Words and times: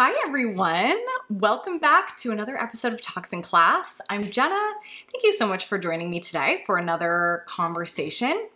Hi, 0.00 0.14
everyone. 0.24 0.96
Welcome 1.28 1.80
back 1.80 2.16
to 2.18 2.30
another 2.30 2.56
episode 2.56 2.92
of 2.92 3.02
Talks 3.02 3.32
in 3.32 3.42
Class. 3.42 4.00
I'm 4.08 4.22
Jenna. 4.22 4.54
Thank 5.10 5.24
you 5.24 5.32
so 5.32 5.44
much 5.44 5.66
for 5.66 5.76
joining 5.76 6.08
me 6.08 6.20
today 6.20 6.62
for 6.66 6.78
another 6.78 7.42
conversation. 7.48 8.46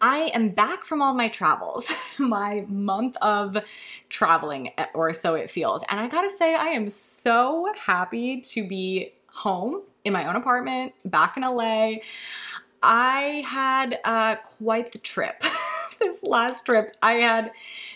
I 0.00 0.32
am 0.34 0.48
back 0.48 0.84
from 0.84 1.00
all 1.00 1.14
my 1.14 1.28
travels, 1.28 1.92
my 2.18 2.64
month 2.66 3.16
of 3.22 3.58
traveling, 4.08 4.72
or 4.92 5.12
so 5.12 5.36
it 5.36 5.48
feels. 5.48 5.84
And 5.88 6.00
I 6.00 6.08
gotta 6.08 6.28
say, 6.28 6.56
I 6.56 6.70
am 6.70 6.88
so 6.88 7.72
happy 7.86 8.40
to 8.40 8.66
be 8.66 9.12
home 9.28 9.82
in 10.04 10.12
my 10.12 10.26
own 10.26 10.34
apartment, 10.34 10.94
back 11.04 11.36
in 11.36 11.44
LA. 11.44 11.98
I 12.82 13.44
had 13.46 14.00
uh, 14.04 14.34
quite 14.42 14.90
the 14.90 14.98
trip. 14.98 15.44
this 16.00 16.24
last 16.24 16.66
trip, 16.66 16.96
I 17.00 17.12
had 17.12 17.52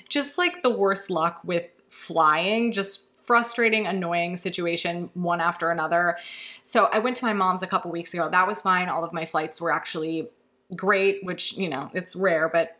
just 0.08 0.38
like 0.38 0.62
the 0.62 0.70
worst 0.70 1.10
luck 1.10 1.40
with 1.42 1.64
flying, 1.94 2.72
just 2.72 3.06
frustrating, 3.24 3.86
annoying 3.86 4.36
situation 4.36 5.08
one 5.14 5.40
after 5.40 5.70
another. 5.70 6.18
So 6.62 6.86
I 6.86 6.98
went 6.98 7.16
to 7.18 7.24
my 7.24 7.32
mom's 7.32 7.62
a 7.62 7.66
couple 7.66 7.90
weeks 7.90 8.12
ago. 8.12 8.28
That 8.28 8.46
was 8.46 8.60
fine. 8.60 8.88
All 8.88 9.04
of 9.04 9.12
my 9.12 9.24
flights 9.24 9.60
were 9.60 9.72
actually 9.72 10.28
great, 10.74 11.24
which, 11.24 11.56
you 11.56 11.68
know, 11.68 11.90
it's 11.94 12.14
rare, 12.14 12.48
but 12.48 12.76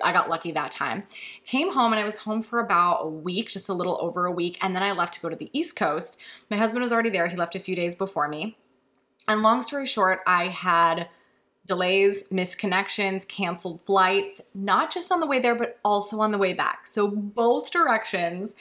I 0.00 0.12
got 0.12 0.30
lucky 0.30 0.52
that 0.52 0.70
time. 0.70 1.04
Came 1.44 1.72
home 1.72 1.92
and 1.92 2.00
I 2.00 2.04
was 2.04 2.18
home 2.18 2.42
for 2.42 2.60
about 2.60 3.00
a 3.00 3.08
week, 3.08 3.48
just 3.48 3.68
a 3.68 3.74
little 3.74 3.98
over 4.00 4.26
a 4.26 4.30
week. 4.30 4.58
And 4.60 4.76
then 4.76 4.82
I 4.82 4.92
left 4.92 5.14
to 5.14 5.20
go 5.20 5.28
to 5.28 5.34
the 5.34 5.50
East 5.52 5.74
Coast. 5.74 6.18
My 6.50 6.56
husband 6.56 6.82
was 6.82 6.92
already 6.92 7.10
there. 7.10 7.26
He 7.26 7.36
left 7.36 7.56
a 7.56 7.60
few 7.60 7.74
days 7.74 7.96
before 7.96 8.28
me. 8.28 8.56
And 9.26 9.42
long 9.42 9.62
story 9.64 9.86
short, 9.86 10.20
I 10.26 10.48
had 10.48 11.10
delays, 11.68 12.24
misconnections, 12.30 13.28
canceled 13.28 13.80
flights, 13.84 14.40
not 14.54 14.92
just 14.92 15.12
on 15.12 15.20
the 15.20 15.26
way 15.26 15.38
there, 15.38 15.54
but 15.54 15.78
also 15.84 16.20
on 16.20 16.32
the 16.32 16.38
way 16.38 16.52
back. 16.52 16.86
So, 16.86 17.06
both 17.08 17.70
directions, 17.70 18.54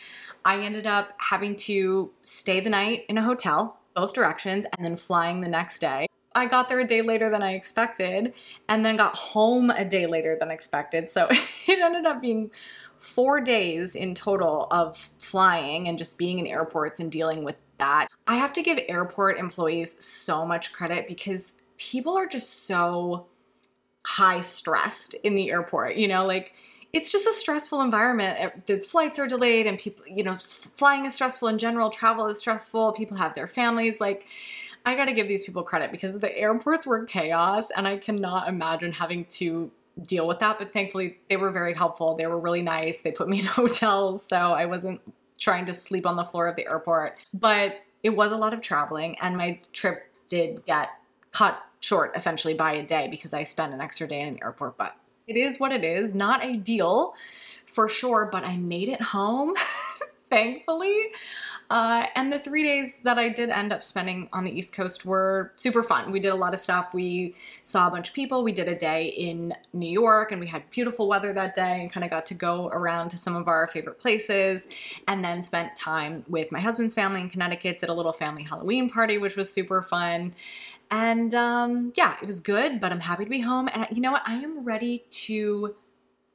I 0.45 0.59
ended 0.59 0.85
up 0.85 1.13
having 1.29 1.55
to 1.57 2.11
stay 2.21 2.59
the 2.59 2.69
night 2.69 3.05
in 3.09 3.17
a 3.17 3.23
hotel, 3.23 3.79
both 3.95 4.13
directions, 4.13 4.65
and 4.77 4.85
then 4.85 4.95
flying 4.97 5.41
the 5.41 5.49
next 5.49 5.79
day. 5.79 6.07
I 6.35 6.45
got 6.45 6.69
there 6.69 6.79
a 6.79 6.87
day 6.87 7.01
later 7.01 7.31
than 7.31 7.41
I 7.41 7.53
expected, 7.53 8.33
and 8.69 8.85
then 8.85 8.97
got 8.97 9.15
home 9.15 9.71
a 9.71 9.85
day 9.85 10.05
later 10.05 10.37
than 10.39 10.51
expected. 10.51 11.09
So, 11.09 11.27
it 11.67 11.79
ended 11.79 12.05
up 12.05 12.21
being 12.21 12.51
four 12.97 13.39
days 13.39 13.95
in 13.95 14.15
total 14.15 14.67
of 14.71 15.09
flying 15.17 15.87
and 15.87 15.97
just 15.97 16.17
being 16.17 16.39
in 16.39 16.47
airports 16.47 16.99
and 16.99 17.11
dealing 17.11 17.43
with 17.43 17.55
that. 17.77 18.07
I 18.25 18.35
have 18.35 18.53
to 18.53 18.63
give 18.63 18.79
airport 18.87 19.37
employees 19.37 20.03
so 20.03 20.45
much 20.45 20.73
credit 20.73 21.07
because 21.07 21.53
people 21.77 22.17
are 22.17 22.27
just 22.27 22.65
so 22.65 23.27
high 24.05 24.39
stressed 24.39 25.13
in 25.15 25.35
the 25.35 25.51
airport, 25.51 25.95
you 25.95 26.07
know, 26.07 26.25
like 26.25 26.53
it's 26.93 27.11
just 27.11 27.27
a 27.27 27.33
stressful 27.33 27.81
environment. 27.81 28.65
The 28.65 28.79
flights 28.79 29.19
are 29.19 29.27
delayed 29.27 29.67
and 29.67 29.77
people, 29.77 30.05
you 30.07 30.23
know, 30.23 30.35
flying 30.35 31.05
is 31.05 31.15
stressful 31.15 31.49
in 31.49 31.57
general, 31.57 31.89
travel 31.89 32.27
is 32.27 32.39
stressful, 32.39 32.93
people 32.93 33.17
have 33.17 33.35
their 33.35 33.47
families 33.47 33.99
like 33.99 34.25
I 34.85 34.95
got 34.95 35.05
to 35.05 35.11
give 35.11 35.27
these 35.27 35.43
people 35.43 35.63
credit 35.63 35.91
because 35.91 36.17
the 36.17 36.37
airports 36.37 36.87
were 36.87 37.03
chaos 37.03 37.71
and 37.71 37.85
I 37.85 37.97
cannot 37.97 38.47
imagine 38.47 38.93
having 38.93 39.25
to 39.31 39.69
deal 40.01 40.25
with 40.25 40.39
that, 40.39 40.59
but 40.59 40.71
thankfully 40.71 41.17
they 41.29 41.35
were 41.35 41.51
very 41.51 41.73
helpful. 41.73 42.15
They 42.15 42.25
were 42.25 42.39
really 42.39 42.61
nice. 42.61 43.01
They 43.01 43.11
put 43.11 43.27
me 43.27 43.39
in 43.41 43.45
hotels, 43.45 44.25
so 44.25 44.37
I 44.53 44.65
wasn't 44.65 45.01
trying 45.37 45.65
to 45.65 45.73
sleep 45.73 46.05
on 46.05 46.15
the 46.15 46.23
floor 46.23 46.47
of 46.47 46.55
the 46.55 46.67
airport. 46.67 47.17
But 47.33 47.75
it 48.01 48.11
was 48.11 48.31
a 48.31 48.37
lot 48.37 48.53
of 48.53 48.61
traveling 48.61 49.17
and 49.19 49.35
my 49.35 49.59
trip 49.73 50.09
did 50.29 50.65
get 50.65 50.89
cut 51.31 51.61
short 51.79 52.11
essentially 52.15 52.53
by 52.53 52.73
a 52.73 52.83
day 52.83 53.07
because 53.07 53.33
I 53.33 53.43
spent 53.43 53.73
an 53.73 53.81
extra 53.81 54.07
day 54.07 54.21
in 54.21 54.27
an 54.29 54.39
airport. 54.43 54.77
But 54.77 54.95
it 55.27 55.37
is 55.37 55.59
what 55.59 55.71
it 55.71 55.83
is. 55.83 56.13
Not 56.13 56.43
ideal 56.43 57.13
for 57.65 57.89
sure, 57.89 58.27
but 58.31 58.43
I 58.43 58.57
made 58.57 58.89
it 58.89 59.01
home. 59.01 59.53
thankfully. 60.29 61.07
Uh, 61.69 62.05
and 62.15 62.31
the 62.31 62.39
three 62.39 62.63
days 62.63 62.95
that 63.03 63.17
I 63.17 63.29
did 63.29 63.49
end 63.49 63.73
up 63.73 63.83
spending 63.83 64.29
on 64.31 64.45
the 64.45 64.57
East 64.57 64.73
Coast 64.73 65.05
were 65.05 65.51
super 65.55 65.83
fun. 65.83 66.11
We 66.11 66.19
did 66.19 66.29
a 66.29 66.35
lot 66.35 66.53
of 66.53 66.61
stuff. 66.61 66.93
We 66.93 67.35
saw 67.65 67.87
a 67.87 67.91
bunch 67.91 68.09
of 68.09 68.13
people. 68.13 68.43
We 68.43 68.53
did 68.53 68.69
a 68.69 68.77
day 68.77 69.07
in 69.07 69.53
New 69.73 69.89
York 69.89 70.31
and 70.31 70.39
we 70.39 70.47
had 70.47 70.69
beautiful 70.69 71.07
weather 71.07 71.33
that 71.33 71.55
day 71.55 71.81
and 71.81 71.91
kind 71.91 72.05
of 72.05 72.09
got 72.09 72.25
to 72.27 72.33
go 72.33 72.67
around 72.69 73.09
to 73.09 73.17
some 73.17 73.35
of 73.35 73.49
our 73.49 73.67
favorite 73.67 73.99
places 73.99 74.67
and 75.07 75.23
then 75.23 75.41
spent 75.41 75.75
time 75.77 76.23
with 76.29 76.51
my 76.51 76.61
husband's 76.61 76.93
family 76.93 77.19
in 77.19 77.29
Connecticut, 77.29 77.79
did 77.79 77.89
a 77.89 77.93
little 77.93 78.13
family 78.13 78.43
Halloween 78.43 78.89
party, 78.89 79.17
which 79.17 79.35
was 79.35 79.51
super 79.51 79.81
fun. 79.81 80.33
And 80.89 81.35
um, 81.35 81.93
yeah, 81.95 82.15
it 82.21 82.25
was 82.25 82.39
good, 82.39 82.79
but 82.79 82.91
I'm 82.91 83.01
happy 83.01 83.25
to 83.25 83.29
be 83.29 83.41
home. 83.41 83.69
And 83.73 83.87
you 83.91 84.01
know 84.01 84.11
what? 84.11 84.23
I 84.25 84.35
am 84.35 84.63
ready 84.63 85.05
to 85.09 85.75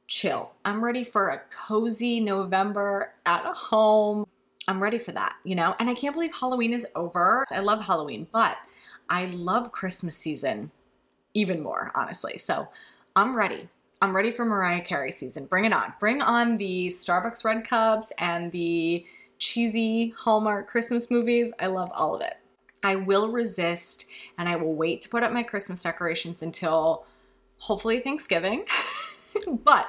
chill. 0.07 0.53
I'm 0.63 0.83
ready 0.83 1.03
for 1.03 1.29
a 1.29 1.41
cozy 1.49 2.19
November 2.19 3.13
at 3.25 3.45
home. 3.45 4.27
I'm 4.67 4.81
ready 4.81 4.99
for 4.99 5.11
that, 5.11 5.35
you 5.43 5.55
know? 5.55 5.75
And 5.79 5.89
I 5.89 5.95
can't 5.95 6.13
believe 6.13 6.35
Halloween 6.35 6.73
is 6.73 6.87
over. 6.95 7.45
I 7.51 7.59
love 7.59 7.85
Halloween, 7.85 8.27
but 8.31 8.57
I 9.09 9.25
love 9.25 9.71
Christmas 9.71 10.15
season 10.15 10.71
even 11.33 11.61
more, 11.61 11.91
honestly. 11.95 12.37
So 12.37 12.69
I'm 13.15 13.35
ready. 13.35 13.69
I'm 14.01 14.15
ready 14.15 14.31
for 14.31 14.45
Mariah 14.45 14.81
Carey 14.81 15.11
season. 15.11 15.45
Bring 15.45 15.65
it 15.65 15.73
on. 15.73 15.93
Bring 15.99 16.21
on 16.21 16.57
the 16.57 16.87
Starbucks 16.87 17.43
Red 17.43 17.67
Cups 17.67 18.11
and 18.17 18.51
the 18.51 19.05
cheesy 19.39 20.13
Hallmark 20.17 20.67
Christmas 20.67 21.09
movies. 21.09 21.51
I 21.59 21.67
love 21.67 21.91
all 21.93 22.15
of 22.15 22.21
it. 22.21 22.37
I 22.83 22.95
will 22.95 23.31
resist 23.31 24.05
and 24.37 24.49
I 24.49 24.55
will 24.57 24.73
wait 24.73 25.01
to 25.03 25.09
put 25.09 25.23
up 25.23 25.31
my 25.31 25.43
Christmas 25.43 25.83
decorations 25.83 26.41
until 26.41 27.05
hopefully 27.57 27.99
Thanksgiving. 27.99 28.65
but 29.47 29.87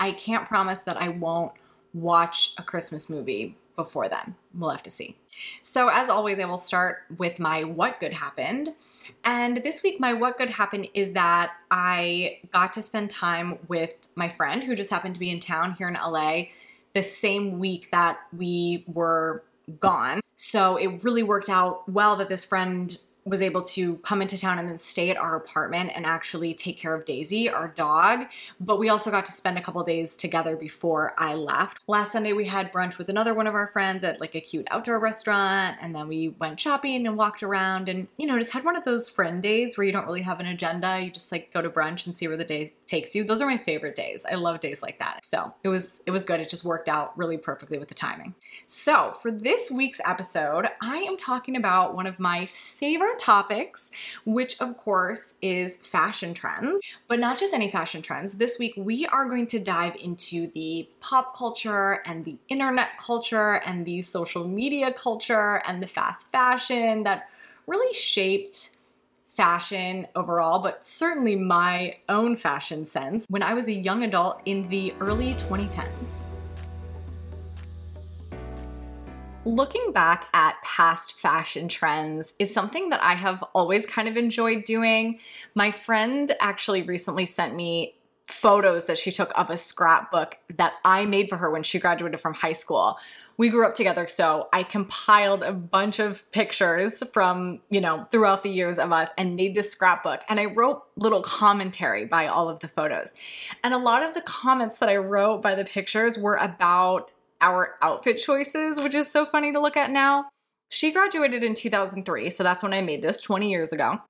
I 0.00 0.12
can't 0.12 0.48
promise 0.48 0.82
that 0.82 0.96
I 0.96 1.08
won't 1.08 1.52
watch 1.92 2.54
a 2.58 2.62
Christmas 2.62 3.10
movie 3.10 3.56
before 3.76 4.08
then. 4.08 4.34
We'll 4.54 4.70
have 4.70 4.82
to 4.84 4.90
see. 4.90 5.16
So, 5.62 5.88
as 5.88 6.08
always, 6.08 6.40
I 6.40 6.44
will 6.46 6.58
start 6.58 7.04
with 7.16 7.38
my 7.38 7.62
what 7.62 8.00
good 8.00 8.12
happened. 8.12 8.74
And 9.24 9.58
this 9.58 9.82
week, 9.82 10.00
my 10.00 10.12
what 10.14 10.36
good 10.36 10.50
happened 10.50 10.88
is 10.94 11.12
that 11.12 11.52
I 11.70 12.40
got 12.52 12.72
to 12.74 12.82
spend 12.82 13.10
time 13.10 13.58
with 13.68 13.94
my 14.16 14.28
friend 14.28 14.64
who 14.64 14.74
just 14.74 14.90
happened 14.90 15.14
to 15.14 15.20
be 15.20 15.30
in 15.30 15.38
town 15.38 15.72
here 15.72 15.88
in 15.88 15.94
LA 15.94 16.46
the 16.94 17.02
same 17.02 17.60
week 17.60 17.90
that 17.92 18.18
we 18.36 18.84
were 18.88 19.44
gone. 19.80 20.20
So, 20.36 20.76
it 20.76 21.02
really 21.02 21.22
worked 21.22 21.48
out 21.48 21.88
well 21.88 22.16
that 22.16 22.28
this 22.28 22.44
friend 22.44 22.96
was 23.28 23.42
able 23.42 23.62
to 23.62 23.96
come 23.98 24.22
into 24.22 24.38
town 24.38 24.58
and 24.58 24.68
then 24.68 24.78
stay 24.78 25.10
at 25.10 25.16
our 25.16 25.36
apartment 25.36 25.92
and 25.94 26.06
actually 26.06 26.54
take 26.54 26.78
care 26.78 26.94
of 26.94 27.04
Daisy, 27.04 27.48
our 27.48 27.68
dog. 27.68 28.26
But 28.60 28.78
we 28.78 28.88
also 28.88 29.10
got 29.10 29.26
to 29.26 29.32
spend 29.32 29.58
a 29.58 29.60
couple 29.60 29.82
days 29.84 30.16
together 30.16 30.56
before 30.56 31.14
I 31.18 31.34
left. 31.34 31.82
Last 31.86 32.12
Sunday, 32.12 32.32
we 32.32 32.46
had 32.46 32.72
brunch 32.72 32.98
with 32.98 33.08
another 33.08 33.34
one 33.34 33.46
of 33.46 33.54
our 33.54 33.68
friends 33.68 34.04
at 34.04 34.20
like 34.20 34.34
a 34.34 34.40
cute 34.40 34.66
outdoor 34.70 34.98
restaurant. 34.98 35.76
And 35.80 35.94
then 35.94 36.08
we 36.08 36.28
went 36.28 36.60
shopping 36.60 37.06
and 37.06 37.16
walked 37.16 37.42
around 37.42 37.88
and, 37.88 38.08
you 38.16 38.26
know, 38.26 38.38
just 38.38 38.52
had 38.52 38.64
one 38.64 38.76
of 38.76 38.84
those 38.84 39.08
friend 39.08 39.42
days 39.42 39.76
where 39.76 39.84
you 39.84 39.92
don't 39.92 40.06
really 40.06 40.22
have 40.22 40.40
an 40.40 40.46
agenda. 40.46 41.00
You 41.00 41.10
just 41.10 41.32
like 41.32 41.52
go 41.52 41.62
to 41.62 41.70
brunch 41.70 42.06
and 42.06 42.16
see 42.16 42.28
where 42.28 42.36
the 42.36 42.44
day 42.44 42.72
takes 42.86 43.14
you. 43.14 43.22
Those 43.24 43.40
are 43.40 43.46
my 43.46 43.58
favorite 43.58 43.94
days. 43.94 44.24
I 44.30 44.34
love 44.34 44.60
days 44.60 44.82
like 44.82 44.98
that. 44.98 45.24
So 45.24 45.54
it 45.62 45.68
was 45.68 46.02
it 46.06 46.10
was 46.10 46.24
good. 46.24 46.40
It 46.40 46.48
just 46.48 46.64
worked 46.64 46.88
out 46.88 47.16
really 47.16 47.36
perfectly 47.36 47.78
with 47.78 47.88
the 47.88 47.94
timing. 47.94 48.34
So 48.66 49.12
for 49.20 49.30
this 49.30 49.70
week's 49.70 50.00
episode, 50.04 50.68
I 50.80 50.98
am 50.98 51.16
talking 51.16 51.56
about 51.56 51.94
one 51.94 52.06
of 52.06 52.18
my 52.18 52.46
favorite 52.46 53.17
topics, 53.18 53.90
which 54.24 54.60
of 54.60 54.76
course 54.76 55.34
is 55.42 55.76
fashion 55.76 56.34
trends, 56.34 56.80
but 57.08 57.18
not 57.18 57.38
just 57.38 57.54
any 57.54 57.70
fashion 57.70 58.02
trends. 58.02 58.34
This 58.34 58.58
week 58.58 58.74
we 58.76 59.06
are 59.06 59.28
going 59.28 59.46
to 59.48 59.58
dive 59.58 59.96
into 59.96 60.48
the 60.48 60.88
pop 61.00 61.36
culture 61.36 62.02
and 62.06 62.24
the 62.24 62.36
internet 62.48 62.98
culture 62.98 63.60
and 63.64 63.84
the 63.84 64.00
social 64.00 64.46
media 64.46 64.92
culture 64.92 65.62
and 65.66 65.82
the 65.82 65.86
fast 65.86 66.30
fashion 66.30 67.02
that 67.04 67.28
really 67.66 67.92
shaped 67.92 68.70
fashion 69.34 70.06
overall, 70.16 70.58
but 70.58 70.84
certainly 70.84 71.36
my 71.36 71.94
own 72.08 72.34
fashion 72.34 72.86
sense 72.86 73.24
when 73.28 73.42
I 73.42 73.54
was 73.54 73.68
a 73.68 73.72
young 73.72 74.02
adult 74.02 74.40
in 74.46 74.68
the 74.68 74.92
early 75.00 75.34
2010s. 75.34 76.27
Looking 79.44 79.92
back 79.92 80.28
at 80.34 80.60
past 80.62 81.14
fashion 81.14 81.68
trends 81.68 82.34
is 82.38 82.52
something 82.52 82.90
that 82.90 83.02
I 83.02 83.14
have 83.14 83.42
always 83.54 83.86
kind 83.86 84.08
of 84.08 84.16
enjoyed 84.16 84.64
doing. 84.64 85.20
My 85.54 85.70
friend 85.70 86.34
actually 86.40 86.82
recently 86.82 87.24
sent 87.24 87.54
me 87.54 87.94
photos 88.26 88.86
that 88.86 88.98
she 88.98 89.10
took 89.10 89.32
of 89.38 89.48
a 89.48 89.56
scrapbook 89.56 90.36
that 90.56 90.74
I 90.84 91.06
made 91.06 91.28
for 91.28 91.38
her 91.38 91.50
when 91.50 91.62
she 91.62 91.78
graduated 91.78 92.20
from 92.20 92.34
high 92.34 92.52
school. 92.52 92.98
We 93.38 93.48
grew 93.48 93.64
up 93.64 93.76
together, 93.76 94.08
so 94.08 94.48
I 94.52 94.64
compiled 94.64 95.44
a 95.44 95.52
bunch 95.52 96.00
of 96.00 96.28
pictures 96.32 97.02
from, 97.12 97.60
you 97.70 97.80
know, 97.80 98.04
throughout 98.10 98.42
the 98.42 98.50
years 98.50 98.80
of 98.80 98.92
us 98.92 99.10
and 99.16 99.36
made 99.36 99.54
this 99.54 99.70
scrapbook. 99.70 100.22
And 100.28 100.40
I 100.40 100.46
wrote 100.46 100.82
little 100.96 101.22
commentary 101.22 102.04
by 102.04 102.26
all 102.26 102.48
of 102.48 102.58
the 102.58 102.68
photos. 102.68 103.14
And 103.62 103.72
a 103.72 103.78
lot 103.78 104.02
of 104.02 104.14
the 104.14 104.20
comments 104.20 104.78
that 104.80 104.88
I 104.88 104.96
wrote 104.96 105.40
by 105.40 105.54
the 105.54 105.64
pictures 105.64 106.18
were 106.18 106.34
about 106.34 107.12
our 107.40 107.76
outfit 107.82 108.18
choices, 108.18 108.78
which 108.80 108.94
is 108.94 109.10
so 109.10 109.24
funny 109.24 109.52
to 109.52 109.60
look 109.60 109.76
at 109.76 109.90
now. 109.90 110.28
She 110.70 110.92
graduated 110.92 111.42
in 111.42 111.54
2003, 111.54 112.30
so 112.30 112.42
that's 112.42 112.62
when 112.62 112.74
I 112.74 112.82
made 112.82 113.02
this 113.02 113.20
20 113.20 113.50
years 113.50 113.72
ago. 113.72 114.00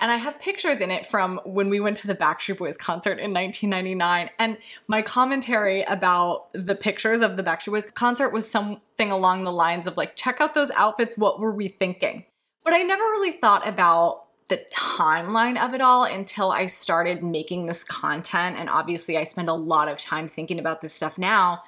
And 0.00 0.10
I 0.10 0.16
have 0.16 0.40
pictures 0.40 0.80
in 0.80 0.90
it 0.90 1.06
from 1.06 1.40
when 1.44 1.68
we 1.68 1.78
went 1.78 1.98
to 1.98 2.06
the 2.06 2.14
Backstreet 2.14 2.56
Boys 2.56 2.78
concert 2.78 3.18
in 3.18 3.34
1999. 3.34 4.30
And 4.38 4.56
my 4.88 5.02
commentary 5.02 5.82
about 5.82 6.46
the 6.54 6.74
pictures 6.74 7.20
of 7.20 7.36
the 7.36 7.42
Backstreet 7.42 7.72
Boys 7.72 7.90
concert 7.90 8.30
was 8.30 8.50
something 8.50 9.10
along 9.10 9.44
the 9.44 9.52
lines 9.52 9.86
of 9.86 9.98
like, 9.98 10.16
check 10.16 10.40
out 10.40 10.54
those 10.54 10.70
outfits. 10.70 11.18
What 11.18 11.38
were 11.38 11.52
we 11.52 11.68
thinking? 11.68 12.24
But 12.64 12.72
I 12.72 12.78
never 12.78 13.02
really 13.02 13.32
thought 13.32 13.68
about 13.68 14.24
the 14.48 14.64
timeline 14.72 15.62
of 15.62 15.74
it 15.74 15.82
all 15.82 16.04
until 16.04 16.50
I 16.50 16.66
started 16.66 17.22
making 17.22 17.66
this 17.66 17.84
content. 17.84 18.56
And 18.58 18.70
obviously, 18.70 19.18
I 19.18 19.24
spend 19.24 19.48
a 19.48 19.54
lot 19.54 19.88
of 19.88 20.00
time 20.00 20.28
thinking 20.28 20.58
about 20.58 20.80
this 20.80 20.94
stuff 20.94 21.18
now. 21.18 21.62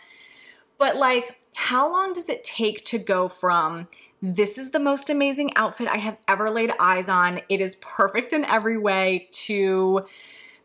But 0.79 0.97
like, 0.97 1.37
how 1.55 1.91
long 1.93 2.13
does 2.15 2.29
it 2.29 2.45
take 2.45 2.83
to 2.85 2.99
go 2.99 3.29
from 3.29 3.89
this 4.23 4.57
is 4.57 4.71
the 4.71 4.79
most 4.79 5.11
amazing 5.11 5.51
outfit 5.57 5.89
I 5.89 5.97
have 5.97 6.17
ever 6.29 6.49
laid 6.49 6.73
eyes 6.79 7.09
on, 7.09 7.41
it 7.49 7.61
is 7.61 7.75
perfect 7.77 8.33
in 8.33 8.45
every 8.45 8.79
way, 8.79 9.29
to 9.33 10.01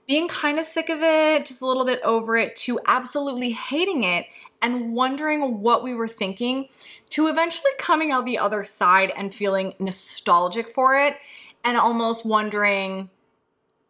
being 0.08 0.28
kind 0.28 0.60
of 0.60 0.66
sick 0.66 0.90
of 0.90 1.00
it, 1.02 1.48
just 1.48 1.64
a 1.64 1.66
little 1.66 1.84
bit 1.84 2.00
over 2.04 2.38
it, 2.38 2.56
to 2.58 2.80
absolutely 2.86 3.52
hating 3.54 4.04
it 4.04 4.28
and 4.62 4.94
wondering 4.94 5.62
what 5.62 5.84
we 5.84 5.96
were 5.96 6.08
thinking, 6.08 6.68
to 7.10 7.28
eventually 7.28 7.72
coming 7.80 8.12
out 8.12 8.26
the 8.26 8.38
other 8.38 8.64
side 8.64 9.12
and 9.18 9.34
feeling 9.34 9.74
nostalgic 9.80 10.70
for 10.70 10.96
it 10.96 11.18
and 11.64 11.78
almost 11.78 12.26
wondering 12.26 13.10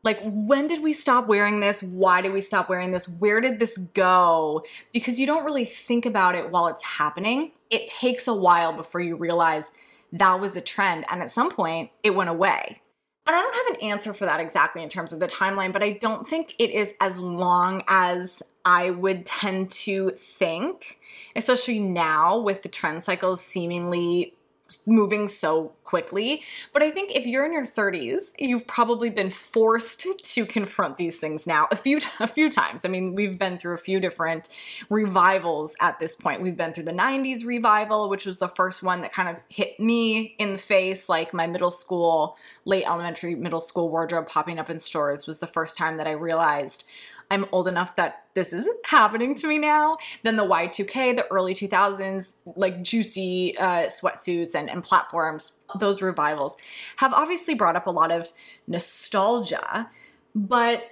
like 0.08 0.22
when 0.24 0.70
did 0.70 0.82
we 0.82 0.94
stop 0.94 1.28
wearing 1.28 1.60
this? 1.60 1.84
Why 1.84 2.22
did 2.22 2.32
we 2.32 2.40
stop 2.40 2.70
wearing 2.70 2.92
this? 2.92 3.10
Where 3.10 3.42
did 3.42 3.60
this 3.60 3.76
go? 3.76 4.64
Because 4.94 5.20
you 5.20 5.28
don't 5.28 5.44
really 5.44 5.66
think 5.66 6.06
about 6.06 6.34
it 6.34 6.50
while 6.50 6.68
it's 6.68 6.82
happening. 6.82 7.52
It 7.70 7.90
takes 7.90 8.26
a 8.26 8.34
while 8.34 8.72
before 8.72 9.02
you 9.02 9.18
realize 9.18 9.74
that 10.14 10.40
was 10.40 10.56
a 10.56 10.62
trend 10.62 11.04
and 11.10 11.22
at 11.22 11.30
some 11.30 11.52
point 11.52 11.92
it 12.04 12.12
went 12.12 12.30
away. 12.30 12.80
And 13.26 13.36
I 13.36 13.42
don't 13.42 13.54
have 13.54 13.76
an 13.76 13.82
answer 13.82 14.14
for 14.14 14.26
that 14.26 14.40
exactly 14.40 14.82
in 14.82 14.88
terms 14.88 15.12
of 15.12 15.20
the 15.20 15.28
timeline, 15.28 15.74
but 15.74 15.84
I 15.84 15.92
don't 15.92 16.26
think 16.26 16.56
it 16.58 16.72
is 16.72 16.94
as 17.02 17.20
long 17.20 17.84
as 17.90 18.42
I 18.64 18.92
would 18.92 19.26
tend 19.26 19.72
to 19.72 20.12
think, 20.12 21.00
especially 21.36 21.80
now 21.80 22.38
with 22.38 22.64
the 22.64 22.70
trend 22.70 23.04
cycles 23.04 23.42
seemingly 23.42 24.37
moving 24.86 25.28
so 25.28 25.74
quickly. 25.84 26.44
But 26.74 26.84
I 26.84 26.92
think 26.92 27.16
if 27.16 27.26
you're 27.26 27.46
in 27.46 27.54
your 27.54 27.66
30s, 27.66 28.34
you've 28.38 28.68
probably 28.68 29.10
been 29.10 29.30
forced 29.30 30.06
to 30.34 30.46
confront 30.46 30.98
these 30.98 31.20
things 31.20 31.48
now 31.48 31.68
a 31.72 31.76
few 31.76 32.00
a 32.20 32.28
few 32.28 32.50
times. 32.50 32.86
I 32.86 32.90
mean, 32.90 33.16
we've 33.16 33.40
been 33.40 33.58
through 33.58 33.74
a 33.74 33.80
few 33.80 34.00
different 34.00 34.50
revivals 34.90 35.76
at 35.80 36.00
this 36.00 36.16
point. 36.16 36.42
We've 36.42 36.58
been 36.58 36.74
through 36.74 36.86
the 36.86 36.92
90s 36.92 37.46
revival, 37.46 38.10
which 38.10 38.26
was 38.26 38.40
the 38.40 38.50
first 38.50 38.84
one 38.84 39.02
that 39.02 39.14
kind 39.14 39.30
of 39.30 39.38
hit 39.50 39.80
me 39.80 40.36
in 40.38 40.54
the 40.54 40.60
face 40.60 41.08
like 41.10 41.34
my 41.34 41.48
middle 41.48 41.72
school, 41.72 42.38
late 42.66 42.86
elementary, 42.86 43.36
middle 43.36 43.62
school 43.62 43.90
wardrobe 43.90 44.28
popping 44.28 44.60
up 44.60 44.70
in 44.70 44.80
stores 44.80 45.26
was 45.26 45.40
the 45.40 45.48
first 45.48 45.78
time 45.78 45.98
that 45.98 46.08
I 46.08 46.12
realized 46.12 46.84
I'm 47.30 47.46
old 47.52 47.68
enough 47.68 47.96
that 47.98 48.26
this 48.34 48.54
isn't 48.54 48.86
happening 48.86 49.36
to 49.36 49.48
me 49.48 49.58
now. 49.58 49.98
Then 50.24 50.36
the 50.36 50.46
Y2K, 50.46 51.16
the 51.16 51.28
early 51.32 51.54
2000s, 51.54 52.36
like 52.56 52.82
juicy 52.82 53.58
uh, 53.58 53.88
sweatsuits 53.88 54.56
and, 54.56 54.70
and 54.70 54.84
platforms, 54.84 55.54
those 55.78 56.02
revivals 56.02 56.56
have 56.98 57.14
obviously 57.14 57.54
brought 57.54 57.76
up 57.76 57.88
a 57.88 57.92
lot 57.92 58.12
of 58.12 58.32
nostalgia. 58.68 59.90
But 60.34 60.90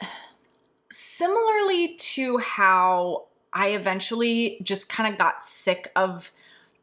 similarly 0.91 1.95
to 1.95 2.37
how 2.39 3.25
I 3.53 3.69
eventually 3.69 4.59
just 4.63 4.89
kind 4.89 5.11
of 5.11 5.17
got 5.17 5.45
sick 5.45 5.91
of 5.95 6.31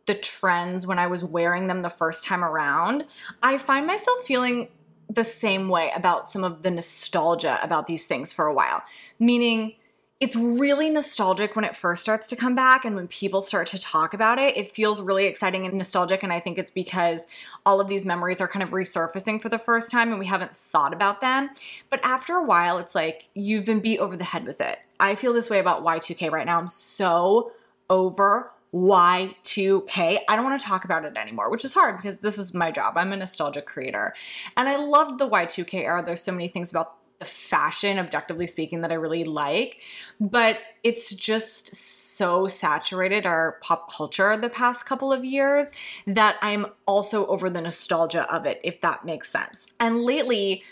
the 0.06 0.14
trends 0.14 0.86
when 0.86 0.98
I 0.98 1.06
was 1.06 1.22
wearing 1.22 1.66
them 1.66 1.82
the 1.82 1.90
first 1.90 2.24
time 2.24 2.42
around, 2.42 3.04
I 3.42 3.58
find 3.58 3.86
myself 3.86 4.20
feeling 4.22 4.68
the 5.14 5.24
same 5.24 5.68
way 5.68 5.90
about 5.94 6.30
some 6.30 6.44
of 6.44 6.62
the 6.62 6.70
nostalgia 6.70 7.58
about 7.62 7.86
these 7.86 8.04
things 8.04 8.32
for 8.32 8.46
a 8.46 8.54
while. 8.54 8.82
Meaning, 9.18 9.74
it's 10.22 10.36
really 10.36 10.88
nostalgic 10.88 11.56
when 11.56 11.64
it 11.64 11.74
first 11.74 12.00
starts 12.00 12.28
to 12.28 12.36
come 12.36 12.54
back 12.54 12.84
and 12.84 12.94
when 12.94 13.08
people 13.08 13.42
start 13.42 13.66
to 13.66 13.78
talk 13.78 14.14
about 14.14 14.38
it. 14.38 14.56
It 14.56 14.70
feels 14.70 15.02
really 15.02 15.26
exciting 15.26 15.66
and 15.66 15.74
nostalgic 15.74 16.22
and 16.22 16.32
i 16.32 16.38
think 16.38 16.58
it's 16.58 16.70
because 16.70 17.26
all 17.66 17.80
of 17.80 17.88
these 17.88 18.04
memories 18.04 18.40
are 18.40 18.46
kind 18.46 18.62
of 18.62 18.68
resurfacing 18.70 19.42
for 19.42 19.48
the 19.48 19.58
first 19.58 19.90
time 19.90 20.10
and 20.10 20.20
we 20.20 20.26
haven't 20.26 20.56
thought 20.56 20.92
about 20.92 21.22
them. 21.22 21.50
But 21.90 21.98
after 22.04 22.34
a 22.34 22.44
while 22.44 22.78
it's 22.78 22.94
like 22.94 23.24
you've 23.34 23.66
been 23.66 23.80
beat 23.80 23.98
over 23.98 24.16
the 24.16 24.22
head 24.22 24.46
with 24.46 24.60
it. 24.60 24.78
I 25.00 25.16
feel 25.16 25.32
this 25.32 25.50
way 25.50 25.58
about 25.58 25.82
y2k 25.82 26.30
right 26.30 26.46
now. 26.46 26.60
I'm 26.60 26.68
so 26.68 27.50
over 27.90 28.52
Y2K. 28.72 30.20
I 30.28 30.36
don't 30.36 30.44
want 30.44 30.60
to 30.60 30.66
talk 30.66 30.84
about 30.84 31.04
it 31.04 31.16
anymore, 31.16 31.50
which 31.50 31.64
is 31.64 31.74
hard 31.74 31.96
because 31.96 32.20
this 32.20 32.38
is 32.38 32.54
my 32.54 32.70
job. 32.70 32.96
I'm 32.96 33.12
a 33.12 33.16
nostalgic 33.16 33.66
creator. 33.66 34.14
And 34.56 34.68
I 34.68 34.76
love 34.76 35.18
the 35.18 35.28
Y2K 35.28 35.74
era. 35.74 36.02
There's 36.04 36.22
so 36.22 36.32
many 36.32 36.48
things 36.48 36.70
about 36.70 36.96
the 37.18 37.26
fashion, 37.26 38.00
objectively 38.00 38.48
speaking, 38.48 38.80
that 38.80 38.90
I 38.90 38.96
really 38.96 39.22
like. 39.22 39.80
But 40.20 40.58
it's 40.82 41.14
just 41.14 41.74
so 41.74 42.48
saturated 42.48 43.26
our 43.26 43.58
pop 43.62 43.92
culture 43.92 44.36
the 44.36 44.48
past 44.48 44.86
couple 44.86 45.12
of 45.12 45.24
years 45.24 45.66
that 46.06 46.36
I'm 46.42 46.66
also 46.86 47.26
over 47.26 47.48
the 47.48 47.60
nostalgia 47.60 48.28
of 48.34 48.44
it, 48.44 48.60
if 48.64 48.80
that 48.80 49.04
makes 49.04 49.30
sense. 49.30 49.66
And 49.78 50.02
lately, 50.02 50.64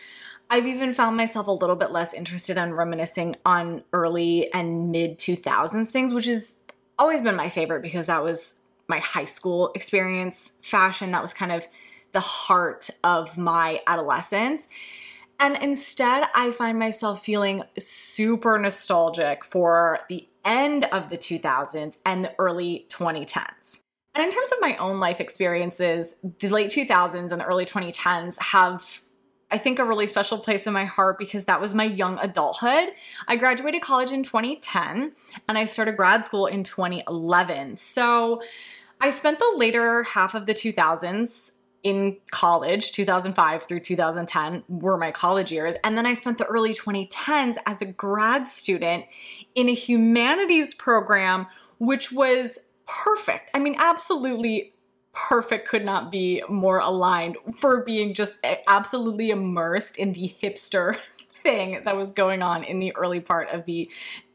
I've 0.51 0.67
even 0.67 0.93
found 0.93 1.17
myself 1.17 1.47
a 1.47 1.53
little 1.53 1.77
bit 1.77 1.93
less 1.93 2.13
interested 2.13 2.57
in 2.57 2.75
reminiscing 2.75 3.37
on 3.45 3.85
early 3.93 4.53
and 4.53 4.91
mid 4.91 5.21
2000s 5.21 5.87
things, 5.87 6.13
which 6.13 6.27
is 6.27 6.61
always 7.01 7.23
been 7.23 7.35
my 7.35 7.49
favorite 7.49 7.83
because 7.83 8.07
that 8.07 8.23
was 8.23 8.61
my 8.87 8.99
high 8.99 9.25
school 9.25 9.73
experience 9.75 10.53
fashion. 10.63 11.11
That 11.13 11.23
was 11.23 11.33
kind 11.33 11.51
of 11.51 11.67
the 12.13 12.21
heart 12.21 12.91
of 13.03 13.39
my 13.39 13.81
adolescence. 13.87 14.69
And 15.39 15.57
instead, 15.57 16.29
I 16.35 16.51
find 16.51 16.79
myself 16.79 17.25
feeling 17.25 17.63
super 17.79 18.59
nostalgic 18.59 19.45
for 19.45 20.01
the 20.09 20.29
end 20.45 20.85
of 20.93 21.09
the 21.09 21.17
2000s 21.17 21.97
and 22.05 22.25
the 22.25 22.35
early 22.39 22.87
2010s. 22.91 23.79
And 24.15 24.25
in 24.25 24.33
terms 24.33 24.53
of 24.53 24.59
my 24.61 24.77
own 24.77 25.01
life 25.01 25.21
experiences, 25.21 26.17
the 26.41 26.49
late 26.49 26.69
2000s 26.69 27.33
and 27.33 27.41
the 27.41 27.45
early 27.45 27.65
2010s 27.65 28.39
have 28.41 29.03
I 29.51 29.59
think, 29.59 29.79
a 29.79 29.85
really 29.85 30.07
special 30.07 30.39
place 30.39 30.67
in 30.67 30.73
my 30.73 30.85
heart 30.85 31.19
because 31.19 31.45
that 31.45 31.61
was 31.61 31.75
my 31.75 31.85
young 31.85 32.19
adulthood. 32.21 32.91
I 33.27 33.37
graduated 33.37 33.83
college 33.83 34.13
in 34.13 34.23
2010 34.23 35.13
and 35.49 35.59
I 35.59 35.65
started 35.65 35.97
grad 35.97 36.25
school 36.25 36.47
in 36.47 36.65
2011. 36.65 37.77
So 37.79 38.43
I 39.01 39.11
spent 39.11 39.39
the 39.39 39.53
later 39.57 40.05
half 40.05 40.35
of 40.35 40.47
the 40.47 40.55
2000s 40.55 41.53
in 41.83 42.19
college, 42.31 42.93
2005 42.93 43.63
through 43.65 43.81
2010 43.81 44.65
were 44.69 44.99
my 44.99 45.11
college 45.11 45.51
years. 45.51 45.77
And 45.83 45.97
then 45.97 46.07
I 46.07 46.15
spent 46.15 46.39
the 46.39 46.45
early 46.45 46.75
2010s 46.75 47.57
as 47.67 47.81
a 47.81 47.87
grad 47.87 48.47
student 48.47 49.07
in 49.55 49.69
a 49.69 49.75
humanities 49.75 50.75
program, 50.75 51.47
which 51.79 52.13
was 52.13 52.59
perfect. 52.87 53.51
I 53.55 53.59
mean, 53.61 53.77
absolutely 53.79 54.75
perfect 55.13 55.69
could 55.69 55.85
not 55.85 56.11
be 56.11 56.43
more 56.49 56.79
aligned 56.79 57.37
for 57.57 57.83
being 57.83 58.15
just 58.15 58.45
absolutely 58.69 59.31
immersed 59.31 59.97
in 59.97 60.13
the 60.13 60.35
hipster 60.43 60.97
thing 61.43 61.83
that 61.85 61.97
was 61.97 62.13
going 62.13 62.43
on 62.43 62.65
in 62.65 62.79
the 62.79 62.95
early 62.97 63.21
part 63.21 63.49
of 63.51 63.65
the 63.65 63.91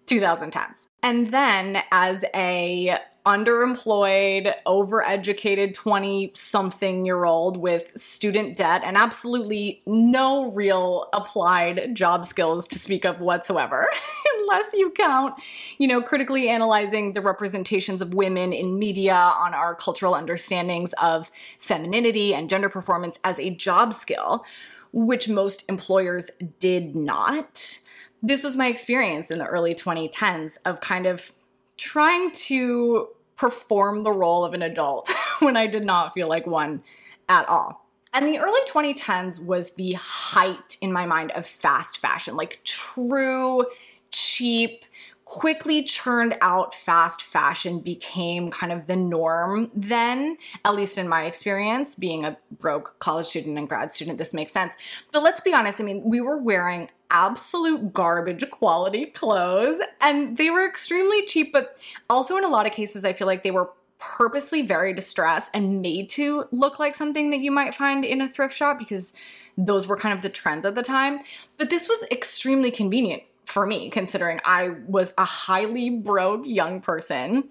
2010s. 0.07 0.87
And 1.03 1.31
then 1.31 1.83
as 1.91 2.25
a 2.33 2.97
underemployed, 3.25 4.53
overeducated 4.67 5.73
20 5.73 6.31
something 6.35 7.05
year 7.05 7.25
old 7.25 7.57
with 7.57 7.91
student 7.97 8.55
debt 8.55 8.81
and 8.83 8.95
absolutely 8.95 9.81
no 9.87 10.51
real 10.51 11.09
applied 11.11 11.95
job 11.95 12.27
skills 12.27 12.67
to 12.67 12.77
speak 12.77 13.03
of 13.03 13.19
whatsoever, 13.19 13.87
unless 14.39 14.73
you 14.73 14.91
count, 14.91 15.33
you 15.79 15.87
know, 15.87 16.01
critically 16.01 16.49
analyzing 16.49 17.13
the 17.13 17.21
representations 17.21 17.99
of 17.99 18.13
women 18.13 18.53
in 18.53 18.77
media 18.77 19.15
on 19.15 19.55
our 19.55 19.73
cultural 19.73 20.13
understandings 20.13 20.93
of 21.01 21.31
femininity 21.57 22.33
and 22.33 22.47
gender 22.47 22.69
performance 22.69 23.19
as 23.23 23.39
a 23.39 23.49
job 23.49 23.93
skill, 23.93 24.45
which 24.91 25.27
most 25.27 25.63
employers 25.67 26.29
did 26.59 26.95
not 26.95 27.79
this 28.27 28.43
was 28.43 28.55
my 28.55 28.67
experience 28.67 29.29
in 29.29 29.37
the 29.37 29.45
early 29.45 29.75
2010s 29.75 30.57
of 30.65 30.81
kind 30.81 31.05
of 31.05 31.33
trying 31.77 32.31
to 32.31 33.09
perform 33.35 34.03
the 34.03 34.11
role 34.11 34.43
of 34.43 34.53
an 34.53 34.63
adult 34.63 35.11
when 35.39 35.55
I 35.55 35.67
did 35.67 35.85
not 35.85 36.13
feel 36.13 36.27
like 36.27 36.47
one 36.47 36.81
at 37.29 37.47
all. 37.47 37.85
And 38.13 38.27
the 38.27 38.39
early 38.39 38.61
2010s 38.67 39.45
was 39.45 39.71
the 39.71 39.93
height 39.93 40.77
in 40.81 40.91
my 40.91 41.05
mind 41.05 41.31
of 41.31 41.45
fast 41.45 41.97
fashion, 41.97 42.35
like 42.35 42.61
true, 42.63 43.65
cheap, 44.11 44.85
quickly 45.25 45.83
churned 45.83 46.37
out 46.39 46.75
fast 46.75 47.23
fashion 47.23 47.79
became 47.79 48.51
kind 48.51 48.71
of 48.71 48.85
the 48.85 48.95
norm 48.95 49.71
then, 49.75 50.37
at 50.63 50.75
least 50.75 50.99
in 50.99 51.09
my 51.09 51.25
experience, 51.25 51.95
being 51.95 52.23
a 52.23 52.37
broke 52.59 52.95
college 52.99 53.25
student 53.25 53.57
and 53.57 53.67
grad 53.67 53.91
student, 53.91 54.19
this 54.19 54.33
makes 54.33 54.53
sense. 54.53 54.75
But 55.11 55.23
let's 55.23 55.41
be 55.41 55.51
honest, 55.51 55.81
I 55.81 55.83
mean, 55.83 56.03
we 56.03 56.21
were 56.21 56.37
wearing 56.37 56.89
absolute 57.09 57.91
garbage 57.91 58.49
quality 58.51 59.07
clothes 59.07 59.81
and 59.99 60.37
they 60.37 60.51
were 60.51 60.65
extremely 60.65 61.25
cheap, 61.25 61.51
but 61.51 61.81
also 62.07 62.37
in 62.37 62.43
a 62.43 62.49
lot 62.49 62.67
of 62.67 62.71
cases, 62.71 63.03
I 63.03 63.13
feel 63.13 63.27
like 63.27 63.41
they 63.41 63.51
were 63.51 63.71
purposely 63.97 64.61
very 64.61 64.93
distressed 64.93 65.49
and 65.55 65.81
made 65.81 66.09
to 66.11 66.45
look 66.51 66.77
like 66.77 66.93
something 66.93 67.31
that 67.31 67.39
you 67.39 67.49
might 67.49 67.73
find 67.73 68.05
in 68.05 68.21
a 68.21 68.29
thrift 68.29 68.55
shop 68.55 68.77
because 68.77 69.13
those 69.57 69.87
were 69.87 69.97
kind 69.97 70.15
of 70.15 70.21
the 70.21 70.29
trends 70.29 70.65
at 70.65 70.75
the 70.75 70.83
time. 70.83 71.19
But 71.57 71.71
this 71.71 71.87
was 71.87 72.03
extremely 72.11 72.69
convenient 72.69 73.23
for 73.45 73.65
me, 73.65 73.89
considering 73.89 74.39
I 74.45 74.75
was 74.87 75.13
a 75.17 75.25
highly 75.25 75.89
broke 75.89 76.45
young 76.45 76.81
person 76.81 77.49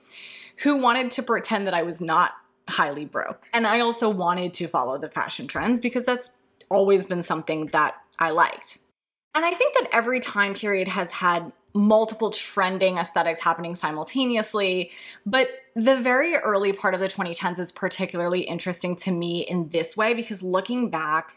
who 0.59 0.77
wanted 0.77 1.13
to 1.13 1.23
pretend 1.23 1.67
that 1.67 1.75
I 1.75 1.83
was 1.83 2.01
not 2.01 2.33
highly 2.69 3.05
broke. 3.05 3.45
And 3.53 3.67
I 3.67 3.81
also 3.81 4.09
wanted 4.09 4.55
to 4.55 4.67
follow 4.67 4.99
the 4.99 5.09
fashion 5.09 5.47
trends 5.47 5.79
because 5.79 6.05
that's 6.05 6.31
always 6.71 7.05
been 7.05 7.23
something 7.23 7.67
that 7.67 7.95
I 8.19 8.31
liked. 8.31 8.79
And 9.35 9.45
I 9.45 9.53
think 9.53 9.75
that 9.75 9.89
every 9.93 10.21
time 10.21 10.55
period 10.55 10.89
has 10.89 11.11
had 11.11 11.53
multiple 11.75 12.31
trending 12.31 12.99
aesthetics 12.99 13.41
happening 13.41 13.75
simultaneously. 13.75 14.93
But 15.27 15.49
the 15.75 16.01
very 16.01 16.37
early 16.37 16.73
part 16.73 16.95
of 16.95 17.01
the 17.01 17.09
2010s 17.09 17.59
is 17.59 17.73
particularly 17.73 18.43
interesting 18.43 18.95
to 18.97 19.11
me 19.11 19.41
in 19.41 19.69
this 19.71 19.97
way 19.97 20.15
because 20.15 20.43
looking 20.43 20.89
back, 20.89 21.35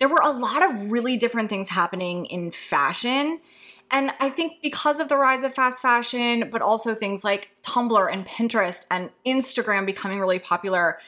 there 0.00 0.08
were 0.08 0.22
a 0.22 0.30
lot 0.30 0.62
of 0.62 0.90
really 0.90 1.16
different 1.16 1.50
things 1.50 1.68
happening 1.68 2.24
in 2.26 2.50
fashion. 2.50 3.40
And 3.90 4.10
I 4.20 4.30
think 4.30 4.62
because 4.62 5.00
of 5.00 5.08
the 5.08 5.16
rise 5.16 5.44
of 5.44 5.54
fast 5.54 5.80
fashion, 5.80 6.48
but 6.50 6.60
also 6.60 6.94
things 6.94 7.22
like 7.22 7.50
Tumblr 7.62 8.12
and 8.12 8.26
Pinterest 8.26 8.84
and 8.90 9.10
Instagram 9.24 9.86
becoming 9.86 10.18
really 10.18 10.40
popular, 10.40 10.98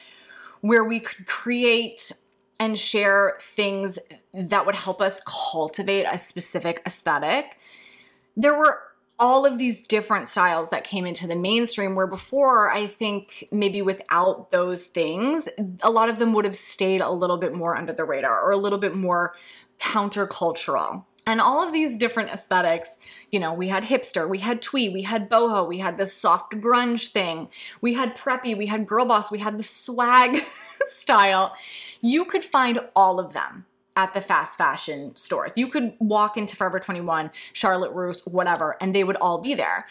where 0.61 0.83
we 0.83 0.99
could 0.99 1.25
create 1.25 2.11
and 2.59 2.77
share 2.77 3.37
things 3.39 3.99
that 4.33 4.65
would 4.65 4.75
help 4.75 5.01
us 5.01 5.21
cultivate 5.25 6.03
a 6.03 6.17
specific 6.17 6.81
aesthetic 6.85 7.57
there 8.35 8.57
were 8.57 8.79
all 9.19 9.45
of 9.45 9.57
these 9.57 9.85
different 9.85 10.29
styles 10.29 10.69
that 10.69 10.85
came 10.85 11.05
into 11.05 11.27
the 11.27 11.35
mainstream 11.35 11.95
where 11.95 12.07
before 12.07 12.71
i 12.71 12.87
think 12.87 13.47
maybe 13.51 13.81
without 13.81 14.51
those 14.51 14.83
things 14.83 15.49
a 15.81 15.89
lot 15.89 16.09
of 16.09 16.19
them 16.19 16.33
would 16.33 16.45
have 16.45 16.55
stayed 16.55 17.01
a 17.01 17.11
little 17.11 17.37
bit 17.37 17.53
more 17.53 17.75
under 17.75 17.93
the 17.93 18.05
radar 18.05 18.41
or 18.41 18.51
a 18.51 18.57
little 18.57 18.79
bit 18.79 18.95
more 18.95 19.33
countercultural 19.79 21.05
and 21.25 21.41
all 21.41 21.65
of 21.65 21.73
these 21.73 21.97
different 21.97 22.29
aesthetics 22.29 22.97
you 23.31 23.39
know 23.39 23.53
we 23.53 23.67
had 23.67 23.83
hipster 23.83 24.27
we 24.27 24.39
had 24.39 24.61
twee 24.61 24.89
we 24.89 25.03
had 25.03 25.29
boho 25.29 25.67
we 25.67 25.79
had 25.79 25.97
this 25.97 26.15
soft 26.15 26.53
grunge 26.53 27.07
thing 27.07 27.49
we 27.81 27.93
had 27.93 28.15
preppy 28.15 28.57
we 28.57 28.67
had 28.67 28.87
girl 28.87 29.05
boss 29.05 29.31
we 29.31 29.39
had 29.39 29.57
the 29.57 29.63
swag 29.63 30.43
style 30.85 31.53
you 32.01 32.25
could 32.25 32.43
find 32.43 32.79
all 32.95 33.19
of 33.19 33.33
them 33.33 33.65
at 33.99 34.13
the 34.13 34.21
fast 34.21 34.57
fashion 34.57 35.13
stores. 35.17 35.51
You 35.55 35.67
could 35.67 35.93
walk 35.99 36.37
into 36.37 36.55
Forever 36.55 36.79
21, 36.79 37.31
Charlotte 37.51 37.91
Russe, 37.91 38.25
whatever, 38.25 38.77
and 38.79 38.95
they 38.95 39.03
would 39.03 39.17
all 39.17 39.39
be 39.39 39.53
there. 39.53 39.87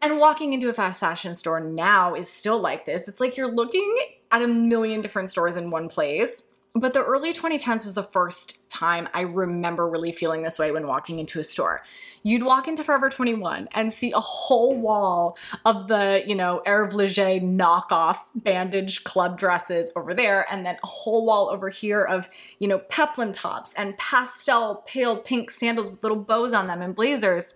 And 0.00 0.18
walking 0.18 0.54
into 0.54 0.70
a 0.70 0.74
fast 0.74 1.00
fashion 1.00 1.34
store 1.34 1.60
now 1.60 2.14
is 2.14 2.30
still 2.30 2.58
like 2.58 2.86
this. 2.86 3.08
It's 3.08 3.20
like 3.20 3.36
you're 3.36 3.52
looking 3.52 3.94
at 4.30 4.40
a 4.40 4.48
million 4.48 5.02
different 5.02 5.28
stores 5.28 5.56
in 5.56 5.70
one 5.70 5.88
place. 5.88 6.44
But 6.78 6.92
the 6.92 7.02
early 7.02 7.32
2010s 7.32 7.84
was 7.84 7.94
the 7.94 8.02
first 8.02 8.68
time 8.68 9.08
I 9.14 9.22
remember 9.22 9.88
really 9.88 10.12
feeling 10.12 10.42
this 10.42 10.58
way 10.58 10.70
when 10.70 10.86
walking 10.86 11.18
into 11.18 11.40
a 11.40 11.44
store. 11.44 11.82
You'd 12.22 12.42
walk 12.42 12.68
into 12.68 12.84
Forever 12.84 13.08
21 13.08 13.68
and 13.72 13.90
see 13.90 14.12
a 14.12 14.20
whole 14.20 14.76
wall 14.76 15.38
of 15.64 15.88
the, 15.88 16.22
you 16.26 16.34
know, 16.34 16.60
Hervé 16.66 16.92
Leger 16.92 17.40
knockoff 17.40 18.18
bandage 18.34 19.04
club 19.04 19.38
dresses 19.38 19.90
over 19.96 20.12
there, 20.12 20.46
and 20.52 20.66
then 20.66 20.76
a 20.84 20.86
whole 20.86 21.24
wall 21.24 21.48
over 21.48 21.70
here 21.70 22.04
of, 22.04 22.28
you 22.58 22.68
know, 22.68 22.78
peplum 22.78 23.32
tops 23.32 23.72
and 23.74 23.96
pastel 23.96 24.84
pale 24.86 25.16
pink 25.16 25.50
sandals 25.50 25.88
with 25.88 26.02
little 26.02 26.18
bows 26.18 26.52
on 26.52 26.66
them 26.66 26.82
and 26.82 26.94
blazers. 26.94 27.54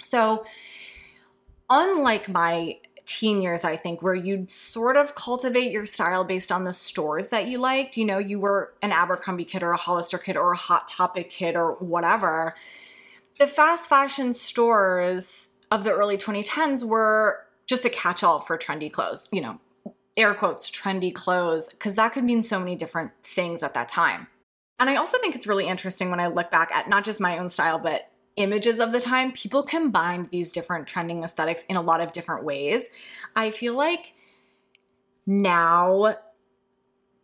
So, 0.00 0.44
unlike 1.68 2.28
my 2.28 2.76
teen 3.06 3.42
years, 3.42 3.64
I 3.64 3.76
think, 3.76 4.02
where 4.02 4.14
you'd 4.14 4.50
sort 4.50 4.96
of 4.96 5.14
cultivate 5.14 5.72
your 5.72 5.86
style 5.86 6.24
based 6.24 6.50
on 6.50 6.64
the 6.64 6.72
stores 6.72 7.28
that 7.28 7.48
you 7.48 7.58
liked. 7.58 7.96
You 7.96 8.04
know, 8.04 8.18
you 8.18 8.38
were 8.38 8.74
an 8.82 8.92
Abercrombie 8.92 9.44
kid 9.44 9.62
or 9.62 9.72
a 9.72 9.76
Hollister 9.76 10.18
kid 10.18 10.36
or 10.36 10.52
a 10.52 10.56
Hot 10.56 10.88
Topic 10.88 11.30
kid 11.30 11.56
or 11.56 11.72
whatever. 11.74 12.54
The 13.38 13.46
fast 13.46 13.88
fashion 13.88 14.32
stores 14.32 15.56
of 15.70 15.84
the 15.84 15.92
early 15.92 16.16
2010s 16.16 16.84
were 16.84 17.40
just 17.66 17.84
a 17.84 17.90
catch 17.90 18.22
all 18.22 18.38
for 18.38 18.56
trendy 18.56 18.92
clothes, 18.92 19.28
you 19.32 19.40
know, 19.40 19.60
air 20.16 20.34
quotes, 20.34 20.70
trendy 20.70 21.12
clothes, 21.12 21.68
because 21.68 21.96
that 21.96 22.12
could 22.12 22.24
mean 22.24 22.42
so 22.42 22.58
many 22.58 22.76
different 22.76 23.10
things 23.24 23.62
at 23.62 23.74
that 23.74 23.88
time. 23.88 24.28
And 24.78 24.90
I 24.90 24.96
also 24.96 25.18
think 25.18 25.34
it's 25.34 25.46
really 25.46 25.66
interesting 25.66 26.10
when 26.10 26.20
I 26.20 26.26
look 26.28 26.50
back 26.50 26.70
at 26.72 26.88
not 26.88 27.04
just 27.04 27.20
my 27.20 27.38
own 27.38 27.50
style, 27.50 27.78
but 27.78 28.10
images 28.36 28.80
of 28.80 28.92
the 28.92 29.00
time, 29.00 29.32
people 29.32 29.62
combined 29.62 30.28
these 30.30 30.52
different 30.52 30.86
trending 30.86 31.22
aesthetics 31.22 31.62
in 31.68 31.76
a 31.76 31.82
lot 31.82 32.00
of 32.00 32.12
different 32.12 32.44
ways. 32.44 32.88
I 33.36 33.50
feel 33.50 33.76
like 33.76 34.14
now 35.26 36.16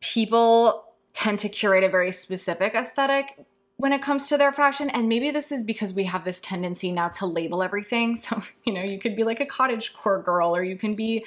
people 0.00 0.84
tend 1.12 1.40
to 1.40 1.48
curate 1.48 1.84
a 1.84 1.88
very 1.88 2.12
specific 2.12 2.74
aesthetic 2.74 3.46
when 3.76 3.92
it 3.92 4.02
comes 4.02 4.28
to 4.28 4.36
their 4.36 4.52
fashion. 4.52 4.90
And 4.90 5.08
maybe 5.08 5.30
this 5.30 5.50
is 5.50 5.64
because 5.64 5.92
we 5.92 6.04
have 6.04 6.24
this 6.24 6.40
tendency 6.40 6.92
now 6.92 7.08
to 7.08 7.26
label 7.26 7.62
everything. 7.62 8.16
So, 8.16 8.42
you 8.64 8.72
know, 8.72 8.82
you 8.82 8.98
could 8.98 9.16
be 9.16 9.24
like 9.24 9.40
a 9.40 9.46
cottage 9.46 9.94
core 9.94 10.22
girl, 10.22 10.54
or 10.54 10.62
you 10.62 10.76
can 10.76 10.94
be 10.94 11.24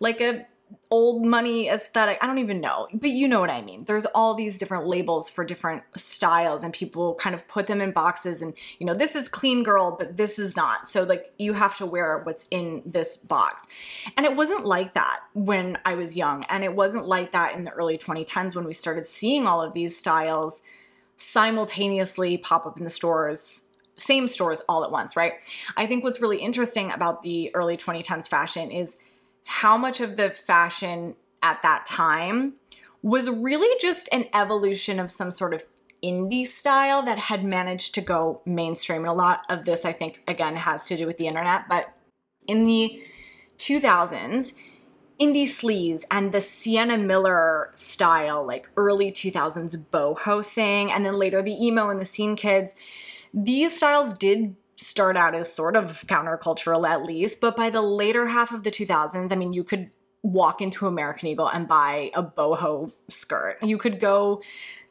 like 0.00 0.20
a 0.20 0.46
old 0.90 1.24
money 1.24 1.68
aesthetic. 1.68 2.18
I 2.20 2.26
don't 2.26 2.38
even 2.38 2.60
know, 2.60 2.88
but 2.92 3.10
you 3.10 3.26
know 3.28 3.40
what 3.40 3.50
I 3.50 3.62
mean. 3.62 3.84
There's 3.84 4.06
all 4.06 4.34
these 4.34 4.58
different 4.58 4.86
labels 4.86 5.30
for 5.30 5.44
different 5.44 5.82
styles, 5.96 6.62
and 6.62 6.72
people 6.72 7.14
kind 7.14 7.34
of 7.34 7.46
put 7.48 7.66
them 7.66 7.80
in 7.80 7.92
boxes. 7.92 8.42
And, 8.42 8.54
you 8.78 8.86
know, 8.86 8.94
this 8.94 9.16
is 9.16 9.28
clean 9.28 9.62
girl, 9.62 9.96
but 9.98 10.16
this 10.16 10.38
is 10.38 10.56
not. 10.56 10.88
So, 10.88 11.02
like, 11.02 11.32
you 11.38 11.54
have 11.54 11.76
to 11.78 11.86
wear 11.86 12.18
what's 12.18 12.46
in 12.50 12.82
this 12.84 13.16
box. 13.16 13.66
And 14.16 14.26
it 14.26 14.36
wasn't 14.36 14.66
like 14.66 14.94
that 14.94 15.20
when 15.34 15.78
I 15.84 15.94
was 15.94 16.16
young. 16.16 16.44
And 16.44 16.64
it 16.64 16.74
wasn't 16.74 17.06
like 17.06 17.32
that 17.32 17.54
in 17.54 17.64
the 17.64 17.70
early 17.70 17.98
2010s 17.98 18.54
when 18.54 18.64
we 18.64 18.72
started 18.72 19.06
seeing 19.06 19.46
all 19.46 19.62
of 19.62 19.72
these 19.72 19.96
styles 19.96 20.62
simultaneously 21.16 22.36
pop 22.36 22.66
up 22.66 22.78
in 22.78 22.84
the 22.84 22.90
stores 22.90 23.64
same 23.96 24.26
stores 24.26 24.62
all 24.68 24.84
at 24.84 24.90
once, 24.90 25.16
right? 25.16 25.34
I 25.76 25.86
think 25.86 26.02
what's 26.02 26.20
really 26.20 26.38
interesting 26.38 26.90
about 26.90 27.22
the 27.22 27.54
early 27.54 27.76
2010s 27.76 28.28
fashion 28.28 28.70
is 28.70 28.96
how 29.44 29.76
much 29.76 30.00
of 30.00 30.16
the 30.16 30.30
fashion 30.30 31.14
at 31.42 31.62
that 31.62 31.86
time 31.86 32.54
was 33.02 33.28
really 33.28 33.76
just 33.80 34.08
an 34.12 34.24
evolution 34.32 34.98
of 34.98 35.10
some 35.10 35.30
sort 35.30 35.52
of 35.52 35.64
indie 36.02 36.46
style 36.46 37.02
that 37.02 37.18
had 37.18 37.44
managed 37.44 37.94
to 37.94 38.00
go 38.00 38.40
mainstream. 38.44 39.00
And 39.00 39.08
a 39.08 39.12
lot 39.12 39.44
of 39.48 39.64
this, 39.64 39.84
I 39.84 39.92
think, 39.92 40.20
again, 40.26 40.56
has 40.56 40.86
to 40.88 40.96
do 40.96 41.06
with 41.06 41.18
the 41.18 41.26
internet. 41.26 41.68
But 41.68 41.92
in 42.46 42.64
the 42.64 43.00
2000s, 43.58 44.54
indie 45.20 45.44
sleaze 45.44 46.04
and 46.10 46.32
the 46.32 46.40
Sienna 46.40 46.98
Miller 46.98 47.70
style, 47.74 48.44
like 48.44 48.68
early 48.76 49.12
2000s 49.12 49.76
boho 49.90 50.44
thing, 50.44 50.90
and 50.90 51.06
then 51.06 51.18
later 51.18 51.42
the 51.42 51.64
emo 51.64 51.90
and 51.90 52.00
the 52.00 52.04
scene 52.04 52.34
kids, 52.34 52.74
these 53.32 53.76
styles 53.76 54.12
did 54.14 54.56
start 54.82 55.16
out 55.16 55.34
as 55.34 55.52
sort 55.52 55.76
of 55.76 56.04
countercultural 56.06 56.88
at 56.88 57.04
least, 57.04 57.40
but 57.40 57.56
by 57.56 57.70
the 57.70 57.82
later 57.82 58.28
half 58.28 58.52
of 58.52 58.62
the 58.62 58.70
2000s, 58.70 59.32
I 59.32 59.34
mean, 59.36 59.52
you 59.52 59.64
could 59.64 59.90
walk 60.22 60.60
into 60.60 60.86
American 60.86 61.28
Eagle 61.28 61.48
and 61.48 61.66
buy 61.66 62.10
a 62.14 62.22
boho 62.22 62.92
skirt. 63.08 63.58
You 63.62 63.76
could 63.76 63.98
go 63.98 64.40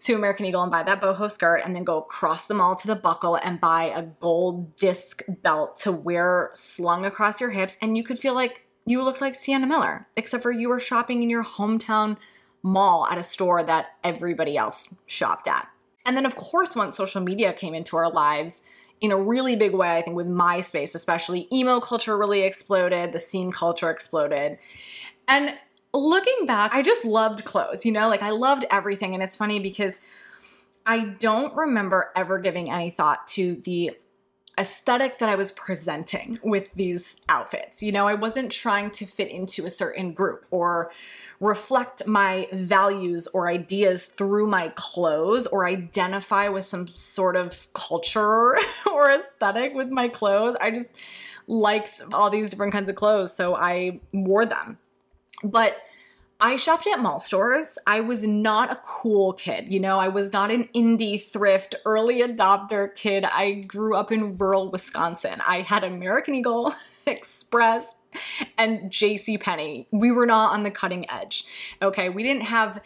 to 0.02 0.14
American 0.14 0.46
Eagle 0.46 0.62
and 0.62 0.72
buy 0.72 0.84
that 0.84 1.02
boho 1.02 1.32
skirt 1.32 1.62
and 1.64 1.76
then 1.76 1.84
go 1.84 2.00
across 2.00 2.48
the 2.48 2.54
mall 2.54 2.76
to 2.76 2.88
the 2.88 2.96
buckle 2.96 3.36
and 3.36 3.62
buy 3.62 3.84
a 3.84 4.04
gold 4.04 4.76
disc 4.76 5.24
belt 5.28 5.78
to 5.78 5.92
wear 5.92 6.50
slung 6.54 7.06
across 7.06 7.40
your 7.40 7.52
hips 7.52 7.78
and 7.82 7.96
you 7.96 8.04
could 8.04 8.20
feel 8.20 8.36
like 8.36 8.68
you 8.86 9.04
looked 9.04 9.22
like 9.22 9.36
Sienna 9.36 9.68
Miller, 9.68 10.08
except 10.18 10.44
for 10.44 10.52
you 10.52 10.68
were 10.68 10.80
shopping 10.80 11.22
in 11.22 11.30
your 11.30 11.46
hometown 11.46 12.18
mall 12.64 13.08
at 13.08 13.18
a 13.18 13.24
store 13.24 13.64
that 13.64 13.92
everybody 14.04 14.58
else 14.58 14.96
shopped 15.06 15.48
at. 15.48 15.70
And 16.06 16.18
then 16.18 16.26
of 16.26 16.36
course 16.36 16.76
once 16.76 16.98
social 16.98 17.22
media 17.22 17.54
came 17.54 17.74
into 17.74 17.96
our 17.96 18.12
lives, 18.12 18.64
in 19.02 19.12
a 19.12 19.18
really 19.18 19.56
big 19.56 19.74
way, 19.74 19.98
I 19.98 20.02
think, 20.02 20.16
with 20.16 20.28
MySpace, 20.28 20.96
especially. 20.96 21.48
Emo 21.52 21.80
culture 21.80 22.18
really 22.18 22.44
exploded, 22.44 23.12
the 23.12 23.20
scene 23.20 23.52
culture 23.52 23.90
exploded. 23.90 24.60
And 25.28 25.56
looking 25.94 26.46
back, 26.46 26.74
I 26.74 26.84
just 26.84 27.04
loved 27.04 27.44
clothes, 27.44 27.86
you 27.86 27.92
know, 27.92 28.08
like 28.08 28.22
I 28.22 28.30
loved 28.30 28.66
everything. 28.70 29.14
And 29.14 29.24
it's 29.24 29.36
funny 29.36 29.60
because 29.60 29.98
I 30.86 31.00
don't 31.20 31.56
remember 31.56 32.12
ever 32.16 32.38
giving 32.38 32.72
any 32.72 32.92
thought 32.92 33.28
to 33.30 33.56
the 33.56 33.92
aesthetic 34.58 35.18
that 35.20 35.30
I 35.30 35.36
was 35.36 35.52
presenting 35.52 36.40
with 36.44 36.74
these 36.74 37.20
outfits. 37.28 37.82
You 37.82 37.92
know, 37.92 38.08
I 38.08 38.14
wasn't 38.14 38.52
trying 38.52 38.92
to 38.92 39.06
fit 39.06 39.30
into 39.30 39.66
a 39.66 39.70
certain 39.70 40.14
group 40.14 40.46
or 40.52 40.92
reflect 41.42 42.06
my 42.08 42.48
values 42.54 43.28
or 43.34 43.50
ideas 43.50 44.06
through 44.06 44.46
my 44.46 44.70
clothes 44.76 45.48
or 45.48 45.66
identify 45.66 46.48
with 46.48 46.64
some 46.64 46.88
sort 46.88 47.36
of 47.36 47.68
culture 47.74 48.58
or 48.86 49.12
aesthetic 49.12 49.74
with 49.74 49.90
my 49.90 50.08
clothes. 50.08 50.56
I 50.62 50.70
just 50.70 50.92
liked 51.48 52.02
all 52.14 52.30
these 52.30 52.50
different 52.52 52.72
kinds 52.72 52.88
of 52.88 52.96
clothes, 52.96 53.36
so 53.36 53.56
I 53.56 54.00
wore 54.14 54.46
them. 54.46 54.78
But 55.44 55.78
I 56.40 56.56
shopped 56.56 56.86
at 56.88 57.00
mall 57.00 57.20
stores. 57.20 57.80
I 57.88 58.02
was 58.02 58.24
not 58.24 58.72
a 58.72 58.80
cool 58.84 59.34
kid. 59.34 59.72
You 59.72 59.80
know, 59.80 60.00
I 60.00 60.08
was 60.10 60.32
not 60.32 60.52
an 60.52 60.70
indie 60.76 61.22
thrift 61.22 61.74
early 61.86 62.22
adopter 62.22 62.96
kid. 62.96 63.26
I 63.26 63.62
grew 63.68 63.96
up 63.96 64.12
in 64.12 64.38
rural 64.38 64.70
Wisconsin. 64.70 65.42
I 65.48 65.62
had 65.62 65.84
American 65.84 66.36
Eagle, 66.36 66.74
Express, 67.08 67.94
and 68.58 68.92
J.C. 68.92 69.38
Penney. 69.38 69.88
We 69.92 70.12
were 70.12 70.26
not 70.26 70.54
on 70.54 70.64
the 70.64 70.72
cutting 70.72 71.10
edge. 71.10 71.46
Okay, 71.82 72.10
we 72.10 72.24
didn't 72.24 72.44
have 72.44 72.82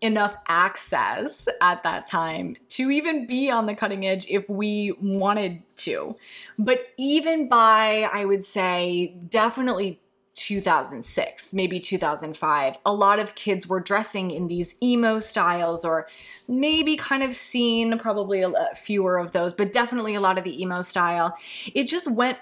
enough 0.00 0.36
access 0.48 1.48
at 1.60 1.82
that 1.82 2.06
time 2.06 2.56
to 2.70 2.90
even 2.90 3.26
be 3.26 3.50
on 3.50 3.66
the 3.66 3.74
cutting 3.74 4.06
edge 4.06 4.26
if 4.28 4.48
we 4.48 4.92
wanted 5.00 5.62
to. 5.76 6.16
But 6.58 6.88
even 6.98 7.48
by, 7.48 8.08
I 8.12 8.24
would 8.24 8.44
say, 8.44 9.14
definitely 9.28 10.00
2006, 10.34 11.52
maybe 11.52 11.78
2005, 11.78 12.78
a 12.86 12.92
lot 12.92 13.18
of 13.18 13.34
kids 13.34 13.66
were 13.66 13.80
dressing 13.80 14.30
in 14.30 14.48
these 14.48 14.74
emo 14.82 15.18
styles 15.18 15.84
or 15.84 16.06
maybe 16.48 16.96
kind 16.96 17.22
of 17.22 17.36
scene 17.36 17.98
probably 17.98 18.42
a, 18.42 18.52
fewer 18.74 19.18
of 19.18 19.32
those, 19.32 19.52
but 19.52 19.72
definitely 19.72 20.14
a 20.14 20.20
lot 20.20 20.38
of 20.38 20.44
the 20.44 20.60
emo 20.60 20.82
style. 20.82 21.36
It 21.74 21.84
just 21.84 22.10
went 22.10 22.38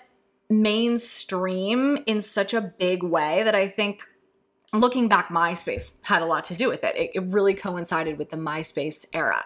mainstream 0.51 1.99
in 2.07 2.21
such 2.21 2.55
a 2.55 2.61
big 2.61 3.03
way 3.03 3.43
that 3.43 3.55
I 3.55 3.69
think 3.69 4.07
looking 4.73 5.09
back, 5.09 5.29
MySpace 5.29 5.97
had 6.03 6.23
a 6.23 6.27
lot 6.27 6.45
to 6.47 6.55
do 6.55 6.69
with 6.69 6.85
it. 6.85 6.97
It, 6.97 7.11
it 7.15 7.33
really 7.33 7.55
coincided 7.55 8.19
with 8.19 8.31
the 8.31 8.37
MySpace 8.37 9.05
era. 9.13 9.45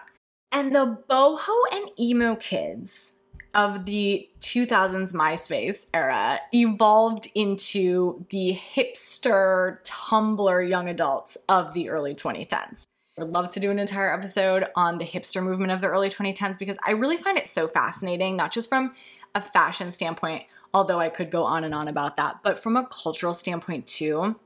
And 0.50 0.74
the 0.74 0.98
boho 1.08 1.62
and 1.72 1.90
emo 1.98 2.36
kids 2.36 3.12
of 3.54 3.84
the 3.84 4.28
2000s 4.40 5.12
MySpace 5.12 5.86
era 5.92 6.40
evolved 6.52 7.28
into 7.34 8.24
the 8.30 8.54
hipster 8.54 9.82
Tumblr 9.84 10.68
young 10.68 10.88
adults 10.88 11.36
of 11.48 11.74
the 11.74 11.88
early 11.90 12.14
2010s. 12.14 12.84
I'd 13.18 13.28
love 13.28 13.50
to 13.50 13.60
do 13.60 13.70
an 13.70 13.78
entire 13.78 14.12
episode 14.12 14.66
on 14.74 14.96
the 14.96 15.04
hipster 15.04 15.42
movement 15.42 15.70
of 15.70 15.82
the 15.82 15.86
early 15.86 16.08
2010s 16.08 16.58
because 16.58 16.78
I 16.86 16.92
really 16.92 17.18
find 17.18 17.36
it 17.36 17.46
so 17.46 17.68
fascinating, 17.68 18.36
not 18.36 18.52
just 18.52 18.70
from 18.70 18.94
a 19.34 19.42
fashion 19.42 19.90
standpoint, 19.90 20.44
although 20.74 21.00
I 21.00 21.08
could 21.08 21.30
go 21.30 21.44
on 21.44 21.64
and 21.64 21.74
on 21.74 21.88
about 21.88 22.16
that, 22.16 22.40
but 22.42 22.58
from 22.58 22.76
a 22.76 22.86
cultural 22.86 23.34
standpoint 23.34 23.86
too. 23.86 24.36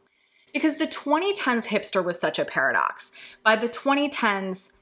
Because 0.53 0.77
the 0.77 0.87
2010s 0.87 1.67
hipster 1.67 2.05
was 2.05 2.19
such 2.19 2.39
a 2.39 2.45
paradox. 2.45 3.13
By 3.43 3.57
the 3.57 3.69
2010s, 3.69 4.73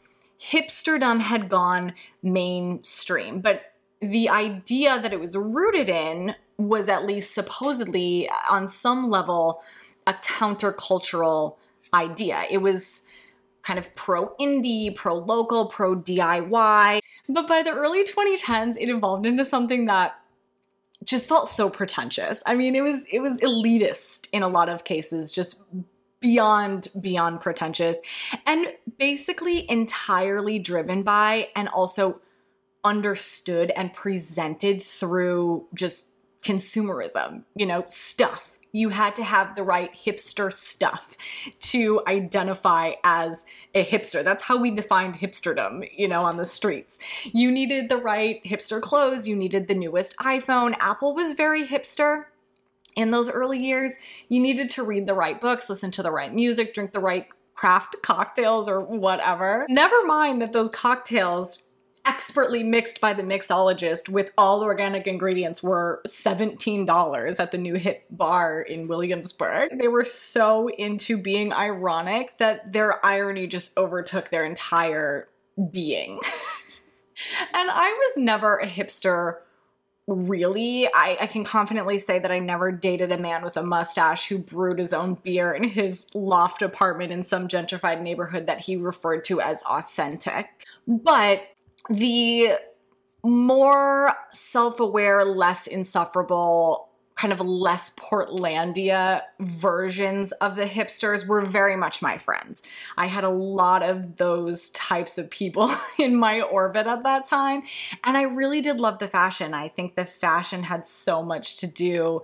hipsterdom 0.40 1.20
had 1.20 1.48
gone 1.48 1.94
mainstream, 2.22 3.40
but 3.40 3.72
the 4.00 4.28
idea 4.28 5.00
that 5.00 5.12
it 5.12 5.20
was 5.20 5.36
rooted 5.36 5.88
in 5.88 6.34
was 6.56 6.88
at 6.88 7.04
least 7.04 7.34
supposedly 7.34 8.28
on 8.48 8.66
some 8.66 9.08
level 9.08 9.62
a 10.06 10.12
countercultural 10.12 11.56
idea. 11.92 12.44
It 12.50 12.58
was 12.58 13.02
kind 13.62 13.78
of 13.78 13.94
pro 13.94 14.34
indie, 14.36 14.94
pro 14.94 15.14
local, 15.16 15.66
pro 15.66 15.96
DIY. 15.96 17.00
But 17.28 17.48
by 17.48 17.62
the 17.62 17.72
early 17.72 18.04
2010s, 18.04 18.76
it 18.78 18.90
evolved 18.90 19.24
into 19.24 19.44
something 19.44 19.86
that 19.86 20.20
just 21.04 21.28
felt 21.28 21.48
so 21.48 21.70
pretentious. 21.70 22.42
I 22.46 22.54
mean, 22.54 22.74
it 22.74 22.82
was 22.82 23.04
it 23.12 23.20
was 23.20 23.38
elitist 23.40 24.28
in 24.32 24.42
a 24.42 24.48
lot 24.48 24.68
of 24.68 24.84
cases, 24.84 25.32
just 25.32 25.62
beyond 26.20 26.88
beyond 27.00 27.40
pretentious 27.42 28.00
and 28.46 28.68
basically 28.98 29.70
entirely 29.70 30.58
driven 30.58 31.02
by 31.02 31.48
and 31.54 31.68
also 31.68 32.18
understood 32.82 33.70
and 33.76 33.92
presented 33.92 34.80
through 34.80 35.66
just 35.74 36.10
consumerism, 36.42 37.42
you 37.54 37.66
know, 37.66 37.84
stuff 37.88 38.53
you 38.74 38.88
had 38.88 39.14
to 39.14 39.22
have 39.22 39.54
the 39.54 39.62
right 39.62 39.94
hipster 39.94 40.52
stuff 40.52 41.16
to 41.60 42.02
identify 42.08 42.90
as 43.04 43.46
a 43.72 43.84
hipster. 43.84 44.24
That's 44.24 44.42
how 44.42 44.56
we 44.56 44.72
defined 44.72 45.14
hipsterdom, 45.14 45.88
you 45.96 46.08
know, 46.08 46.24
on 46.24 46.36
the 46.36 46.44
streets. 46.44 46.98
You 47.22 47.52
needed 47.52 47.88
the 47.88 47.98
right 47.98 48.42
hipster 48.44 48.82
clothes, 48.82 49.28
you 49.28 49.36
needed 49.36 49.68
the 49.68 49.76
newest 49.76 50.16
iPhone. 50.18 50.74
Apple 50.80 51.14
was 51.14 51.34
very 51.34 51.64
hipster 51.68 52.24
in 52.96 53.12
those 53.12 53.30
early 53.30 53.64
years. 53.64 53.92
You 54.28 54.40
needed 54.40 54.70
to 54.70 54.82
read 54.82 55.06
the 55.06 55.14
right 55.14 55.40
books, 55.40 55.70
listen 55.70 55.92
to 55.92 56.02
the 56.02 56.10
right 56.10 56.34
music, 56.34 56.74
drink 56.74 56.92
the 56.92 56.98
right 56.98 57.28
craft 57.54 57.94
cocktails 58.02 58.68
or 58.68 58.80
whatever. 58.80 59.66
Never 59.68 60.04
mind 60.04 60.42
that 60.42 60.52
those 60.52 60.70
cocktails 60.70 61.68
expertly 62.06 62.62
mixed 62.62 63.00
by 63.00 63.12
the 63.12 63.22
mixologist 63.22 64.08
with 64.08 64.32
all 64.36 64.62
organic 64.62 65.06
ingredients 65.06 65.62
were 65.62 66.02
$17 66.06 67.40
at 67.40 67.50
the 67.50 67.58
new 67.58 67.74
hip 67.74 68.04
bar 68.10 68.60
in 68.60 68.88
Williamsburg. 68.88 69.78
They 69.78 69.88
were 69.88 70.04
so 70.04 70.68
into 70.68 71.16
being 71.16 71.52
ironic 71.52 72.36
that 72.38 72.72
their 72.72 73.04
irony 73.04 73.46
just 73.46 73.76
overtook 73.76 74.28
their 74.28 74.44
entire 74.44 75.28
being. 75.70 76.12
and 77.54 77.70
I 77.70 77.90
was 77.90 78.22
never 78.22 78.56
a 78.58 78.66
hipster 78.66 79.36
really. 80.06 80.86
I, 80.86 81.16
I, 81.20 81.26
can 81.26 81.44
confidently 81.44 81.98
say 81.98 82.18
that 82.18 82.30
I 82.30 82.38
never 82.38 82.70
dated 82.70 83.10
a 83.10 83.16
man 83.16 83.42
with 83.42 83.56
a 83.56 83.62
mustache 83.62 84.28
who 84.28 84.38
brewed 84.38 84.78
his 84.78 84.92
own 84.92 85.14
beer 85.14 85.52
in 85.52 85.64
his 85.64 86.06
loft 86.14 86.60
apartment 86.60 87.10
in 87.10 87.24
some 87.24 87.48
gentrified 87.48 88.02
neighborhood 88.02 88.46
that 88.46 88.60
he 88.60 88.76
referred 88.76 89.24
to 89.26 89.40
as 89.40 89.62
authentic. 89.62 90.48
But 90.86 91.40
the 91.88 92.58
more 93.22 94.14
self 94.32 94.80
aware, 94.80 95.24
less 95.24 95.66
insufferable, 95.66 96.90
kind 97.16 97.32
of 97.32 97.40
less 97.40 97.90
Portlandia 97.94 99.22
versions 99.40 100.32
of 100.32 100.56
the 100.56 100.64
hipsters 100.64 101.26
were 101.26 101.44
very 101.44 101.76
much 101.76 102.02
my 102.02 102.18
friends. 102.18 102.62
I 102.96 103.06
had 103.06 103.24
a 103.24 103.30
lot 103.30 103.82
of 103.82 104.16
those 104.16 104.70
types 104.70 105.16
of 105.16 105.30
people 105.30 105.74
in 105.98 106.16
my 106.16 106.40
orbit 106.40 106.86
at 106.86 107.04
that 107.04 107.24
time. 107.24 107.62
And 108.02 108.16
I 108.16 108.22
really 108.22 108.60
did 108.60 108.80
love 108.80 108.98
the 108.98 109.08
fashion. 109.08 109.54
I 109.54 109.68
think 109.68 109.94
the 109.94 110.04
fashion 110.04 110.64
had 110.64 110.86
so 110.86 111.22
much 111.22 111.58
to 111.58 111.66
do 111.66 112.22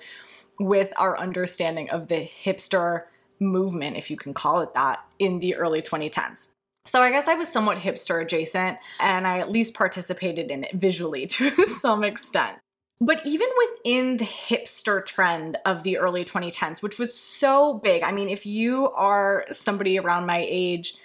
with 0.59 0.93
our 0.99 1.19
understanding 1.19 1.89
of 1.89 2.09
the 2.09 2.27
hipster 2.27 3.05
movement, 3.39 3.97
if 3.97 4.11
you 4.11 4.17
can 4.17 4.35
call 4.35 4.61
it 4.61 4.75
that, 4.75 5.01
in 5.19 5.39
the 5.39 5.55
early 5.55 5.81
2010s. 5.81 6.49
So 6.85 7.03
I 7.03 7.11
guess 7.11 7.29
I 7.29 7.35
was 7.35 7.49
somewhat 7.49 7.79
hipster 7.79 8.23
adjacent 8.23 8.79
and 8.99 9.27
I 9.27 9.39
at 9.39 9.51
least 9.51 9.75
participated 9.75 10.51
in 10.51 10.65
it 10.65 10.75
visually 10.75 11.27
to 11.29 11.51
some 11.67 12.05
extent. 12.05 12.59
But 13.03 13.25
even 13.27 13.49
within 13.57 14.19
the 14.19 14.27
hipster 14.27 15.05
trend 15.05 15.57
of 15.65 15.85
the 15.85 15.97
early 15.97 16.25
2010s, 16.25 16.83
which 16.83 16.99
was 16.99 17.19
so 17.19 17.75
big, 17.75 18.03
I 18.03 18.13
mean, 18.13 18.29
if 18.29 18.45
you 18.45 18.91
are 18.91 19.47
somebody 19.53 19.99
around 19.99 20.27
my 20.27 20.45
age, 20.47 20.97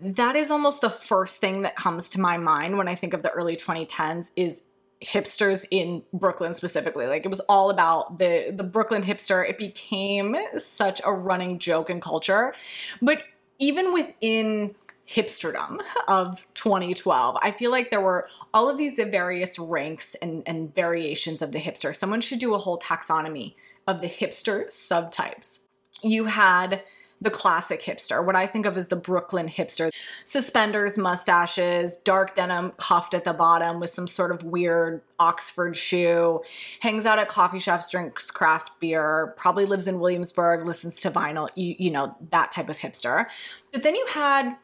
that 0.00 0.36
is 0.36 0.50
almost 0.50 0.80
the 0.80 0.90
first 0.90 1.40
thing 1.40 1.62
that 1.62 1.74
comes 1.74 2.10
to 2.10 2.20
my 2.20 2.38
mind 2.38 2.78
when 2.78 2.86
I 2.86 2.94
think 2.94 3.14
of 3.14 3.22
the 3.22 3.30
early 3.30 3.56
2010s 3.56 4.30
is 4.36 4.62
hipsters 5.04 5.66
in 5.70 6.02
Brooklyn 6.12 6.54
specifically. 6.54 7.06
Like 7.06 7.24
it 7.24 7.28
was 7.28 7.40
all 7.40 7.70
about 7.70 8.18
the 8.18 8.52
the 8.54 8.62
Brooklyn 8.62 9.02
hipster. 9.02 9.48
It 9.48 9.58
became 9.58 10.36
such 10.56 11.00
a 11.04 11.12
running 11.12 11.58
joke 11.58 11.90
in 11.90 12.00
culture. 12.00 12.54
But 13.02 13.24
even 13.58 13.92
within 13.92 14.74
hipsterdom 15.10 15.80
of 16.08 16.46
2012. 16.54 17.36
I 17.42 17.50
feel 17.50 17.70
like 17.70 17.90
there 17.90 18.00
were 18.00 18.28
all 18.54 18.68
of 18.68 18.78
these 18.78 18.94
various 18.94 19.58
ranks 19.58 20.14
and, 20.16 20.42
and 20.46 20.72
variations 20.74 21.42
of 21.42 21.50
the 21.50 21.58
hipster. 21.58 21.94
Someone 21.94 22.20
should 22.20 22.38
do 22.38 22.54
a 22.54 22.58
whole 22.58 22.78
taxonomy 22.78 23.54
of 23.86 24.02
the 24.02 24.06
hipster 24.06 24.66
subtypes. 24.66 25.66
You 26.02 26.26
had 26.26 26.82
the 27.20 27.30
classic 27.30 27.82
hipster, 27.82 28.24
what 28.24 28.34
I 28.34 28.46
think 28.46 28.64
of 28.64 28.78
as 28.78 28.88
the 28.88 28.96
Brooklyn 28.96 29.48
hipster. 29.48 29.90
Suspenders, 30.24 30.96
mustaches, 30.96 31.98
dark 31.98 32.34
denim 32.34 32.72
cuffed 32.78 33.12
at 33.12 33.24
the 33.24 33.34
bottom 33.34 33.78
with 33.78 33.90
some 33.90 34.06
sort 34.06 34.30
of 34.30 34.42
weird 34.42 35.02
Oxford 35.18 35.76
shoe, 35.76 36.40
hangs 36.80 37.04
out 37.04 37.18
at 37.18 37.28
coffee 37.28 37.58
shops, 37.58 37.90
drinks 37.90 38.30
craft 38.30 38.72
beer, 38.80 39.34
probably 39.36 39.66
lives 39.66 39.86
in 39.86 40.00
Williamsburg, 40.00 40.64
listens 40.64 40.96
to 40.96 41.10
vinyl, 41.10 41.50
you, 41.54 41.74
you 41.78 41.90
know, 41.90 42.16
that 42.30 42.52
type 42.52 42.70
of 42.70 42.78
hipster. 42.78 43.26
But 43.70 43.82
then 43.82 43.94
you 43.94 44.06
had 44.06 44.56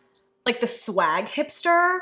like 0.47 0.61
the 0.61 0.67
swag 0.67 1.27
hipster, 1.27 1.99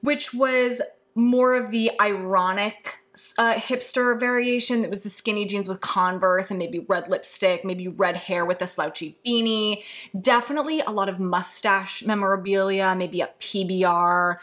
which 0.00 0.34
was 0.34 0.82
more 1.14 1.54
of 1.54 1.70
the 1.70 1.92
ironic 2.00 3.00
uh, 3.38 3.54
hipster 3.54 4.18
variation. 4.18 4.84
It 4.84 4.90
was 4.90 5.02
the 5.02 5.08
skinny 5.08 5.46
jeans 5.46 5.68
with 5.68 5.80
Converse 5.80 6.50
and 6.50 6.58
maybe 6.58 6.80
red 6.80 7.08
lipstick, 7.08 7.64
maybe 7.64 7.86
red 7.86 8.16
hair 8.16 8.44
with 8.44 8.60
a 8.60 8.66
slouchy 8.66 9.18
beanie. 9.24 9.84
Definitely 10.20 10.80
a 10.80 10.90
lot 10.90 11.08
of 11.08 11.20
mustache 11.20 12.02
memorabilia, 12.04 12.94
maybe 12.96 13.20
a 13.20 13.30
PBR. 13.40 14.36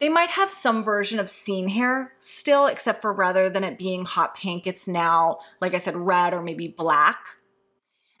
They 0.00 0.08
might 0.08 0.30
have 0.30 0.50
some 0.50 0.84
version 0.84 1.18
of 1.18 1.28
scene 1.28 1.68
hair 1.68 2.12
still, 2.20 2.66
except 2.66 3.02
for 3.02 3.12
rather 3.12 3.50
than 3.50 3.64
it 3.64 3.78
being 3.78 4.04
hot 4.04 4.36
pink, 4.36 4.66
it's 4.66 4.86
now, 4.86 5.38
like 5.60 5.74
I 5.74 5.78
said, 5.78 5.96
red 5.96 6.32
or 6.32 6.42
maybe 6.42 6.68
black. 6.68 7.18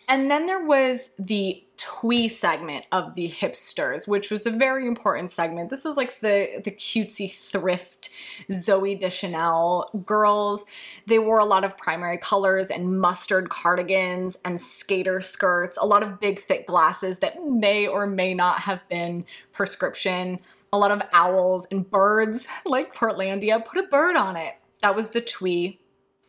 And 0.08 0.30
then 0.30 0.46
there 0.46 0.62
was 0.64 1.10
the 1.18 1.64
twee 1.76 2.28
segment 2.28 2.86
of 2.92 3.14
the 3.14 3.28
hipsters, 3.28 4.06
which 4.06 4.30
was 4.30 4.46
a 4.46 4.50
very 4.50 4.86
important 4.86 5.30
segment. 5.30 5.70
This 5.70 5.84
was 5.84 5.96
like 5.96 6.20
the 6.20 6.60
the 6.62 6.70
cutesy 6.70 7.30
thrift 7.30 8.10
Zooey 8.50 9.00
Deschanel 9.00 9.90
girls. 10.06 10.66
They 11.06 11.18
wore 11.18 11.40
a 11.40 11.44
lot 11.44 11.64
of 11.64 11.76
primary 11.76 12.18
colors 12.18 12.70
and 12.70 13.00
mustard 13.00 13.48
cardigans 13.48 14.38
and 14.44 14.60
skater 14.60 15.20
skirts, 15.20 15.76
a 15.80 15.86
lot 15.86 16.02
of 16.02 16.20
big 16.20 16.40
thick 16.40 16.66
glasses 16.66 17.18
that 17.18 17.44
may 17.44 17.86
or 17.86 18.06
may 18.06 18.34
not 18.34 18.60
have 18.60 18.86
been 18.88 19.24
prescription, 19.52 20.38
a 20.72 20.78
lot 20.78 20.90
of 20.90 21.02
owls 21.12 21.66
and 21.70 21.90
birds 21.90 22.46
like 22.66 22.94
Portlandia. 22.94 23.64
Put 23.64 23.84
a 23.84 23.88
bird 23.88 24.16
on 24.16 24.36
it. 24.36 24.54
That 24.80 24.94
was 24.94 25.08
the 25.08 25.20
twee 25.20 25.80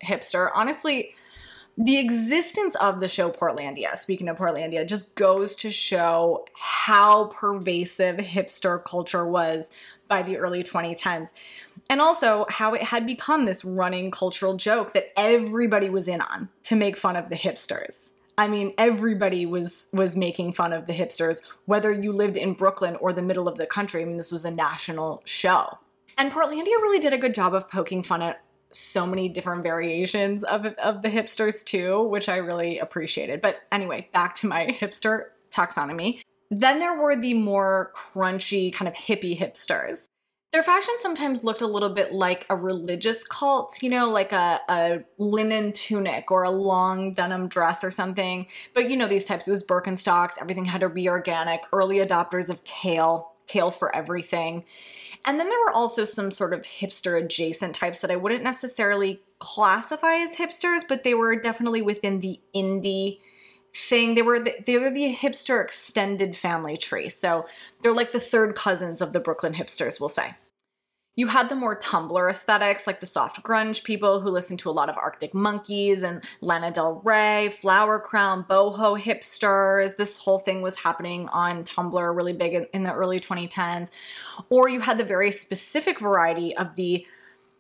hipster. 0.03 0.49
Honestly, 0.53 1.15
the 1.77 1.97
existence 1.97 2.75
of 2.75 3.01
the 3.01 3.07
show 3.07 3.29
Portlandia, 3.29 3.97
speaking 3.97 4.29
of 4.29 4.38
Portlandia, 4.38 4.88
just 4.88 5.15
goes 5.15 5.55
to 5.57 5.69
show 5.69 6.45
how 6.53 7.25
pervasive 7.25 8.17
hipster 8.17 8.81
culture 8.83 9.27
was 9.27 9.69
by 10.07 10.21
the 10.21 10.38
early 10.38 10.63
2010s. 10.63 11.33
And 11.89 11.99
also 11.99 12.45
how 12.49 12.73
it 12.73 12.83
had 12.83 13.05
become 13.05 13.45
this 13.45 13.65
running 13.65 14.09
cultural 14.09 14.55
joke 14.55 14.93
that 14.93 15.11
everybody 15.17 15.89
was 15.89 16.07
in 16.07 16.21
on 16.21 16.49
to 16.63 16.75
make 16.75 16.95
fun 16.95 17.15
of 17.15 17.29
the 17.29 17.35
hipsters. 17.35 18.11
I 18.38 18.47
mean, 18.47 18.73
everybody 18.77 19.45
was 19.45 19.88
was 19.93 20.15
making 20.15 20.53
fun 20.53 20.73
of 20.73 20.88
the 20.88 20.93
hipsters, 20.93 21.41
whether 21.65 21.91
you 21.91 22.11
lived 22.11 22.38
in 22.38 22.53
Brooklyn 22.53 22.97
or 22.97 23.13
the 23.13 23.21
middle 23.21 23.47
of 23.47 23.57
the 23.57 23.65
country. 23.65 24.01
I 24.01 24.05
mean, 24.05 24.17
this 24.17 24.31
was 24.31 24.43
a 24.43 24.51
national 24.51 25.21
show. 25.25 25.79
And 26.17 26.31
Portlandia 26.31 26.65
really 26.65 26.99
did 26.99 27.13
a 27.13 27.17
good 27.17 27.33
job 27.33 27.53
of 27.53 27.69
poking 27.69 28.03
fun 28.03 28.21
at 28.21 28.41
so 28.71 29.06
many 29.06 29.30
different 29.30 29.63
variations 29.63 30.43
of, 30.43 30.65
of 30.65 31.01
the 31.01 31.10
hipsters 31.10 31.63
too, 31.63 32.04
which 32.04 32.30
I 32.30 32.38
really 32.38 32.80
appreciated. 32.80 33.41
But 33.41 33.62
anyway, 33.71 34.10
back 34.13 34.36
to 34.36 34.47
my 34.47 34.67
hipster 34.80 35.25
taxonomy. 35.51 36.21
Then 36.51 36.80
there 36.80 36.99
were 36.99 37.15
the 37.15 37.34
more 37.34 37.91
crunchy, 37.95 38.71
kind 38.71 38.88
of 38.88 38.93
hippie 38.93 39.38
hipsters. 39.38 40.06
Their 40.51 40.63
fashion 40.63 40.93
sometimes 40.99 41.43
looked 41.43 41.62
a 41.62 41.67
little 41.67 41.89
bit 41.89 42.13
like 42.13 42.45
a 42.49 42.56
religious 42.56 43.25
cult, 43.25 43.84
you 43.84 43.89
know, 43.89 44.10
like 44.10 44.32
a, 44.32 44.62
a 44.69 44.99
linen 45.17 45.73
tunic 45.73 46.32
or 46.32 46.43
a 46.43 46.49
long 46.49 47.12
denim 47.12 47.49
dress 47.49 47.84
or 47.84 47.91
something. 47.91 48.47
But 48.73 48.89
you 48.89 48.95
know, 48.95 49.08
these 49.08 49.25
types, 49.25 49.49
it 49.49 49.51
was 49.51 49.65
Birkenstocks, 49.65 50.36
everything 50.39 50.63
had 50.63 50.80
to 50.82 50.88
be 50.88 51.10
organic, 51.10 51.63
early 51.73 51.97
adopters 51.97 52.49
of 52.49 52.63
kale, 52.63 53.34
kale 53.47 53.69
for 53.71 53.93
everything. 53.93 54.63
And 55.25 55.39
then 55.39 55.49
there 55.49 55.59
were 55.59 55.71
also 55.71 56.05
some 56.05 56.29
sort 56.29 56.53
of 56.53 56.61
hipster 56.61 57.21
adjacent 57.21 57.73
types 57.75 58.01
that 58.01 58.11
I 58.11 58.15
wouldn't 58.15 58.43
necessarily 58.43 59.21
classify 59.39 60.15
as 60.17 60.35
hipsters, 60.35 60.81
but 60.88 61.03
they 61.03 61.15
were 61.15 61.35
definitely 61.35 61.81
within 61.81 62.19
the 62.19 62.39
indie 62.55 63.19
thing. 63.73 64.13
They 64.13 64.21
were 64.21 64.39
the, 64.39 64.53
they 64.65 64.77
were 64.77 64.91
the 64.91 65.15
hipster 65.15 65.63
extended 65.63 66.35
family 66.35 66.77
tree. 66.77 67.09
So 67.09 67.41
they're 67.81 67.93
like 67.93 68.11
the 68.11 68.19
third 68.19 68.55
cousins 68.55 69.01
of 69.01 69.13
the 69.13 69.19
Brooklyn 69.19 69.53
hipsters, 69.53 69.99
we'll 69.99 70.09
say. 70.09 70.35
You 71.17 71.28
had 71.28 71.47
the 71.47 71.56
more 71.56 71.80
Tumblr 71.80 72.30
aesthetics, 72.30 72.86
like 72.86 72.99
the 72.99 73.06
soft 73.06 73.41
grunge 73.41 73.86
people 73.86 74.19
who 74.19 74.30
listened 74.30 74.60
to 74.60 74.69
a 74.69 74.71
lot 74.71 74.89
of 74.89 74.97
Arctic 74.97 75.34
Monkeys 75.34 76.04
and 76.04 76.21
Lana 76.41 76.71
Del 76.71 77.01
Rey, 77.06 77.49
Flower 77.49 77.99
Crown, 77.99 78.43
boho 78.43 78.99
hipsters. 78.99 79.95
This 79.95 80.17
whole 80.17 80.39
thing 80.39 80.62
was 80.62 80.80
happening 80.80 81.30
on 81.30 81.63
Tumblr 81.63 82.15
really 82.15 82.34
big 82.34 82.54
in, 82.54 82.67
in 82.73 82.84
the 82.84 82.91
early 82.91 83.21
2010s. 83.21 83.89
Or 84.49 84.67
you 84.67 84.82
had 84.82 84.97
the 84.97 85.06
very 85.06 85.32
specific 85.32 86.01
variety 86.01 86.56
of 86.58 86.75
the 86.75 87.08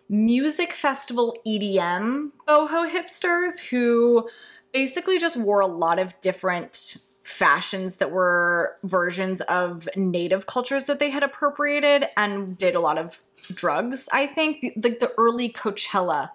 music 0.09 0.73
festival 0.73 1.37
EDM 1.47 2.31
boho 2.47 2.91
hipsters 2.91 3.69
who 3.69 4.29
basically 4.73 5.17
just 5.17 5.37
wore 5.37 5.61
a 5.61 5.67
lot 5.67 5.97
of 5.97 6.19
different 6.19 6.97
fashions 7.25 7.95
that 7.95 8.11
were 8.11 8.77
versions 8.83 9.41
of 9.41 9.89
native 9.95 10.45
cultures 10.45 10.85
that 10.85 10.99
they 10.99 11.09
had 11.09 11.23
appropriated 11.23 12.05
and 12.15 12.55
did 12.55 12.75
a 12.75 12.79
lot 12.79 12.99
of 12.99 13.23
drugs, 13.51 14.07
I 14.13 14.27
think. 14.27 14.63
Like 14.63 14.75
the, 14.75 15.07
the 15.07 15.11
early 15.17 15.49
Coachella 15.49 16.29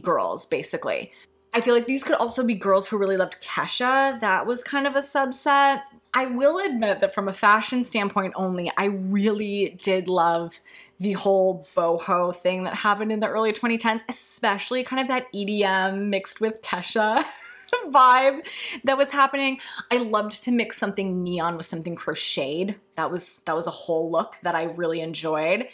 girls, 0.00 0.46
basically. 0.46 1.10
I 1.52 1.60
feel 1.60 1.74
like 1.74 1.86
these 1.86 2.04
could 2.04 2.14
also 2.14 2.44
be 2.44 2.54
girls 2.54 2.86
who 2.86 2.96
really 2.96 3.16
loved 3.16 3.42
Kesha. 3.42 4.20
That 4.20 4.46
was 4.46 4.62
kind 4.62 4.86
of 4.86 4.94
a 4.94 5.00
subset. 5.00 5.82
I 6.14 6.26
will 6.26 6.64
admit 6.64 7.00
that 7.00 7.12
from 7.12 7.26
a 7.26 7.32
fashion 7.32 7.82
standpoint 7.82 8.34
only, 8.36 8.70
I 8.78 8.84
really 8.84 9.80
did 9.82 10.06
love 10.06 10.60
the 11.00 11.14
whole 11.14 11.66
boho 11.74 12.32
thing 12.32 12.62
that 12.64 12.76
happened 12.76 13.10
in 13.10 13.18
the 13.18 13.26
early 13.26 13.52
2010s, 13.52 14.02
especially 14.08 14.84
kind 14.84 15.02
of 15.02 15.08
that 15.08 15.26
EDM 15.34 16.06
mixed 16.06 16.40
with 16.40 16.62
Kesha. 16.62 17.24
vibe 17.86 18.46
that 18.84 18.98
was 18.98 19.10
happening. 19.10 19.58
I 19.90 19.98
loved 19.98 20.42
to 20.44 20.50
mix 20.50 20.78
something 20.78 21.22
neon 21.22 21.56
with 21.56 21.66
something 21.66 21.96
crocheted. 21.96 22.76
That 22.96 23.10
was 23.10 23.40
that 23.46 23.54
was 23.54 23.66
a 23.66 23.70
whole 23.70 24.10
look 24.10 24.36
that 24.42 24.54
I 24.54 24.64
really 24.64 25.00
enjoyed. 25.00 25.68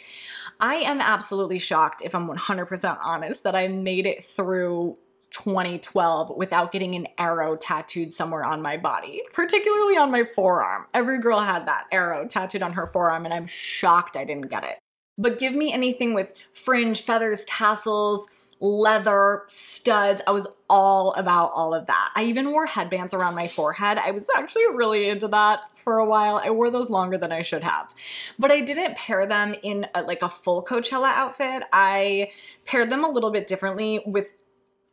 I 0.59 0.75
am 0.75 1.01
absolutely 1.01 1.59
shocked 1.59 2.01
if 2.03 2.15
I'm 2.15 2.27
100% 2.27 2.97
honest 3.03 3.43
that 3.43 3.55
I 3.55 3.67
made 3.67 4.07
it 4.07 4.23
through 4.23 4.97
2012 5.31 6.35
without 6.35 6.71
getting 6.71 6.95
an 6.95 7.07
arrow 7.17 7.55
tattooed 7.55 8.13
somewhere 8.13 8.43
on 8.43 8.61
my 8.61 8.77
body, 8.77 9.21
particularly 9.33 9.97
on 9.97 10.09
my 10.09 10.23
forearm. 10.23 10.85
Every 10.93 11.19
girl 11.19 11.41
had 11.41 11.67
that 11.67 11.85
arrow 11.91 12.27
tattooed 12.27 12.63
on 12.63 12.73
her 12.73 12.87
forearm, 12.87 13.25
and 13.25 13.33
I'm 13.33 13.45
shocked 13.45 14.15
I 14.15 14.25
didn't 14.25 14.49
get 14.49 14.63
it. 14.63 14.79
But 15.17 15.39
give 15.39 15.53
me 15.53 15.73
anything 15.73 16.13
with 16.13 16.33
fringe, 16.53 17.01
feathers, 17.01 17.43
tassels, 17.45 18.27
leather, 18.59 19.43
studs. 19.47 20.21
I 20.25 20.31
was 20.31 20.47
all 20.69 21.13
about 21.13 21.51
all 21.53 21.73
of 21.73 21.85
that. 21.87 22.11
I 22.15 22.23
even 22.23 22.51
wore 22.51 22.65
headbands 22.65 23.13
around 23.13 23.35
my 23.35 23.47
forehead. 23.47 23.97
I 23.97 24.11
was 24.11 24.27
actually 24.35 24.65
really 24.73 25.09
into 25.09 25.27
that 25.29 25.69
for 25.75 25.99
a 25.99 26.05
while. 26.05 26.41
I 26.43 26.49
wore 26.49 26.71
those 26.71 26.89
longer 26.89 27.17
than 27.17 27.31
I 27.31 27.41
should 27.41 27.63
have. 27.63 27.93
But 28.39 28.51
I 28.51 28.61
didn't 28.61 28.95
pair 28.95 29.25
them 29.25 29.55
in 29.63 29.87
a, 29.93 30.01
like 30.01 30.21
a 30.21 30.29
full 30.29 30.63
Coachella 30.63 31.11
outfit. 31.11 31.63
I 31.71 32.31
paired 32.65 32.89
them 32.89 33.03
a 33.03 33.09
little 33.09 33.31
bit 33.31 33.47
differently 33.47 34.01
with 34.05 34.33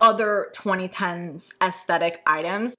other 0.00 0.50
2010s 0.54 1.52
aesthetic 1.62 2.22
items. 2.26 2.74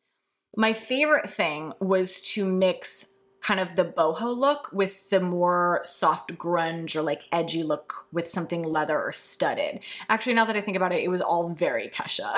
My 0.56 0.74
favorite 0.74 1.30
thing 1.30 1.74
was 1.80 2.22
to 2.34 2.46
mix 2.46 3.08
kind 3.46 3.60
of 3.60 3.76
the 3.76 3.86
boho 3.86 4.36
look 4.36 4.70
with 4.74 5.12
the 5.12 5.20
more 5.20 5.80
soft 5.84 6.36
grunge 6.36 6.96
or 6.96 7.04
like 7.04 7.28
edgy 7.32 7.62
look 7.62 8.08
with 8.12 8.28
something 8.28 8.64
leather 8.64 9.00
or 9.00 9.12
studded. 9.12 9.82
Actually, 10.10 10.34
now 10.34 10.46
that 10.46 10.56
I 10.56 10.62
think 10.62 10.76
about 10.76 10.92
it, 10.92 11.04
it 11.04 11.10
was 11.10 11.22
all 11.22 11.50
very 11.50 11.88
Kesha 11.90 12.34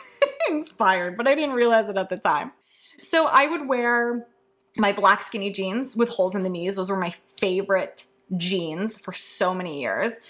inspired, 0.48 1.16
but 1.16 1.26
I 1.26 1.34
didn't 1.34 1.56
realize 1.56 1.88
it 1.88 1.96
at 1.96 2.10
the 2.10 2.16
time. 2.16 2.52
So 3.00 3.26
I 3.26 3.48
would 3.48 3.66
wear 3.66 4.28
my 4.76 4.92
black 4.92 5.24
skinny 5.24 5.50
jeans 5.50 5.96
with 5.96 6.10
holes 6.10 6.36
in 6.36 6.44
the 6.44 6.48
knees. 6.48 6.76
Those 6.76 6.90
were 6.90 6.96
my 6.96 7.12
favorite 7.40 8.04
jeans 8.36 8.96
for 8.96 9.12
so 9.12 9.52
many 9.52 9.80
years 9.80 10.20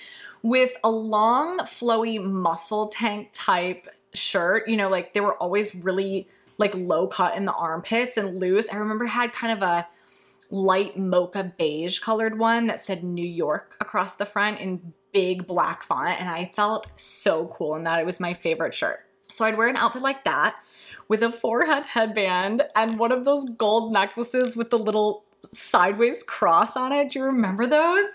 with 0.43 0.73
a 0.83 0.91
long 0.91 1.59
flowy 1.59 2.25
muscle 2.25 2.89
tank 2.89 3.29
type 3.35 3.87
shirt. 4.15 4.67
You 4.67 4.79
know, 4.79 4.89
like 4.89 5.13
they 5.13 5.21
were 5.21 5.35
always 5.35 5.75
really 5.75 6.27
like 6.57 6.75
low 6.75 7.07
cut 7.07 7.37
in 7.37 7.45
the 7.45 7.53
armpits 7.53 8.17
and 8.17 8.39
loose. 8.39 8.71
I 8.73 8.77
remember 8.77 9.05
had 9.05 9.35
kind 9.35 9.53
of 9.53 9.69
a 9.69 9.87
light 10.53 10.99
mocha 10.99 11.53
beige 11.57 11.99
colored 11.99 12.39
one 12.39 12.67
that 12.67 12.81
said 12.81 13.03
New 13.03 13.27
York 13.27 13.75
across 13.81 14.15
the 14.15 14.27
front 14.27 14.61
in 14.61 14.93
big 15.11 15.47
black 15.47 15.83
font. 15.83 16.21
And 16.21 16.29
I 16.29 16.53
felt 16.55 16.87
so 16.95 17.47
cool 17.47 17.75
in 17.75 17.85
that. 17.85 17.99
It 17.99 18.07
was 18.07 18.21
my 18.21 18.35
favorite 18.35 18.75
shirt. 18.75 19.01
So 19.29 19.47
I'd 19.47 19.57
wear 19.57 19.69
an 19.69 19.77
outfit 19.77 20.03
like 20.03 20.25
that 20.25 20.57
with 21.09 21.23
a 21.23 21.33
forehead 21.33 21.85
headband 21.85 22.65
and 22.77 22.99
one 22.99 23.13
of 23.13 23.25
those 23.25 23.47
gold 23.57 23.95
necklaces 23.95 24.55
with 24.55 24.69
the 24.69 24.79
little 24.79 25.25
sideways 25.53 26.23
cross 26.23 26.77
on 26.77 26.93
it. 26.93 27.11
Do 27.11 27.21
you 27.21 27.25
remember 27.25 27.67
those? 27.67 28.09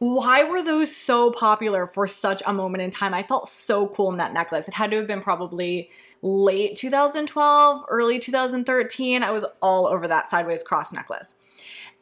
Why 0.00 0.44
were 0.44 0.62
those 0.62 0.94
so 0.94 1.30
popular 1.30 1.86
for 1.86 2.06
such 2.06 2.42
a 2.46 2.52
moment 2.52 2.82
in 2.82 2.90
time? 2.90 3.14
I 3.14 3.22
felt 3.22 3.48
so 3.48 3.88
cool 3.88 4.10
in 4.10 4.18
that 4.18 4.34
necklace. 4.34 4.68
It 4.68 4.74
had 4.74 4.90
to 4.90 4.98
have 4.98 5.06
been 5.06 5.22
probably 5.22 5.90
late 6.22 6.76
2012, 6.76 7.84
early 7.88 8.18
2013. 8.18 9.22
I 9.22 9.30
was 9.30 9.44
all 9.62 9.86
over 9.86 10.06
that 10.06 10.30
sideways 10.30 10.62
cross 10.62 10.92
necklace. 10.92 11.36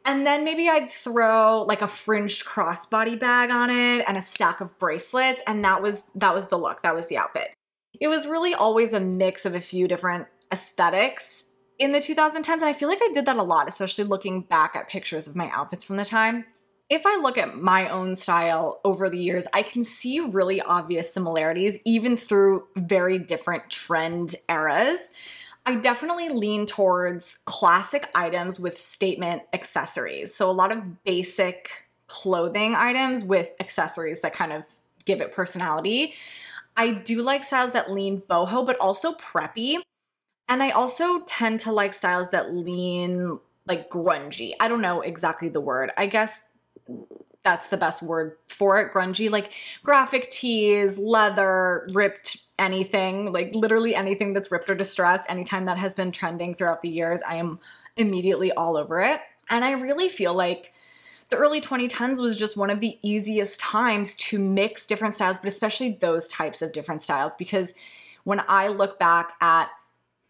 And 0.05 0.25
then 0.25 0.43
maybe 0.43 0.69
I'd 0.69 0.89
throw 0.89 1.63
like 1.67 1.81
a 1.81 1.87
fringed 1.87 2.45
crossbody 2.45 3.19
bag 3.19 3.51
on 3.51 3.69
it 3.69 4.03
and 4.07 4.17
a 4.17 4.21
stack 4.21 4.61
of 4.61 4.77
bracelets 4.79 5.41
and 5.45 5.63
that 5.63 5.81
was 5.81 6.03
that 6.15 6.33
was 6.33 6.47
the 6.47 6.57
look. 6.57 6.81
That 6.81 6.95
was 6.95 7.07
the 7.07 7.17
outfit. 7.17 7.53
It 7.99 8.07
was 8.07 8.25
really 8.25 8.53
always 8.53 8.93
a 8.93 8.99
mix 8.99 9.45
of 9.45 9.55
a 9.55 9.59
few 9.59 9.87
different 9.87 10.27
aesthetics 10.51 11.45
in 11.77 11.91
the 11.91 11.99
2010s 11.99 12.47
and 12.47 12.65
I 12.65 12.73
feel 12.73 12.89
like 12.89 13.01
I 13.01 13.11
did 13.13 13.25
that 13.25 13.37
a 13.37 13.43
lot, 13.43 13.67
especially 13.67 14.03
looking 14.03 14.41
back 14.41 14.75
at 14.75 14.89
pictures 14.89 15.27
of 15.27 15.35
my 15.35 15.49
outfits 15.49 15.85
from 15.85 15.97
the 15.97 16.05
time. 16.05 16.45
If 16.89 17.05
I 17.05 17.17
look 17.17 17.37
at 17.37 17.55
my 17.55 17.87
own 17.87 18.15
style 18.15 18.81
over 18.83 19.09
the 19.09 19.19
years, 19.19 19.47
I 19.53 19.61
can 19.61 19.83
see 19.83 20.19
really 20.19 20.59
obvious 20.59 21.13
similarities 21.13 21.77
even 21.85 22.17
through 22.17 22.63
very 22.75 23.19
different 23.19 23.69
trend 23.69 24.35
eras. 24.49 25.11
I 25.65 25.75
definitely 25.75 26.29
lean 26.29 26.65
towards 26.65 27.39
classic 27.45 28.09
items 28.15 28.59
with 28.59 28.77
statement 28.77 29.43
accessories. 29.53 30.33
So 30.33 30.49
a 30.49 30.53
lot 30.53 30.71
of 30.71 31.03
basic 31.03 31.89
clothing 32.07 32.75
items 32.75 33.23
with 33.23 33.53
accessories 33.59 34.21
that 34.21 34.33
kind 34.33 34.51
of 34.51 34.63
give 35.05 35.21
it 35.21 35.31
personality. 35.31 36.15
I 36.75 36.91
do 36.91 37.21
like 37.21 37.43
styles 37.43 37.71
that 37.73 37.91
lean 37.91 38.21
boho, 38.29 38.65
but 38.65 38.79
also 38.79 39.13
preppy. 39.13 39.77
And 40.47 40.63
I 40.63 40.71
also 40.71 41.21
tend 41.21 41.59
to 41.61 41.71
like 41.71 41.93
styles 41.93 42.29
that 42.29 42.53
lean 42.53 43.39
like 43.67 43.89
grungy. 43.91 44.53
I 44.59 44.67
don't 44.67 44.81
know 44.81 45.01
exactly 45.01 45.49
the 45.49 45.61
word. 45.61 45.91
I 45.97 46.07
guess 46.07 46.41
that's 47.43 47.69
the 47.69 47.77
best 47.77 48.03
word 48.03 48.35
for 48.47 48.81
it 48.81 48.93
grungy 48.93 49.29
like 49.29 49.53
graphic 49.83 50.29
tees 50.29 50.97
leather 50.97 51.87
ripped 51.93 52.37
anything 52.59 53.31
like 53.31 53.51
literally 53.53 53.95
anything 53.95 54.33
that's 54.33 54.51
ripped 54.51 54.69
or 54.69 54.75
distressed 54.75 55.25
anytime 55.29 55.65
that 55.65 55.77
has 55.77 55.93
been 55.93 56.11
trending 56.11 56.53
throughout 56.53 56.81
the 56.81 56.89
years 56.89 57.21
i 57.27 57.35
am 57.35 57.59
immediately 57.97 58.51
all 58.51 58.77
over 58.77 59.01
it 59.01 59.21
and 59.49 59.63
i 59.65 59.71
really 59.71 60.09
feel 60.09 60.33
like 60.33 60.73
the 61.29 61.37
early 61.37 61.61
2010s 61.61 62.19
was 62.19 62.37
just 62.37 62.57
one 62.57 62.69
of 62.69 62.79
the 62.79 62.97
easiest 63.03 63.59
times 63.59 64.15
to 64.15 64.37
mix 64.37 64.85
different 64.85 65.15
styles 65.15 65.39
but 65.39 65.47
especially 65.47 65.97
those 66.01 66.27
types 66.27 66.61
of 66.61 66.73
different 66.73 67.01
styles 67.01 67.35
because 67.35 67.73
when 68.23 68.41
i 68.47 68.67
look 68.67 68.99
back 68.99 69.33
at 69.41 69.69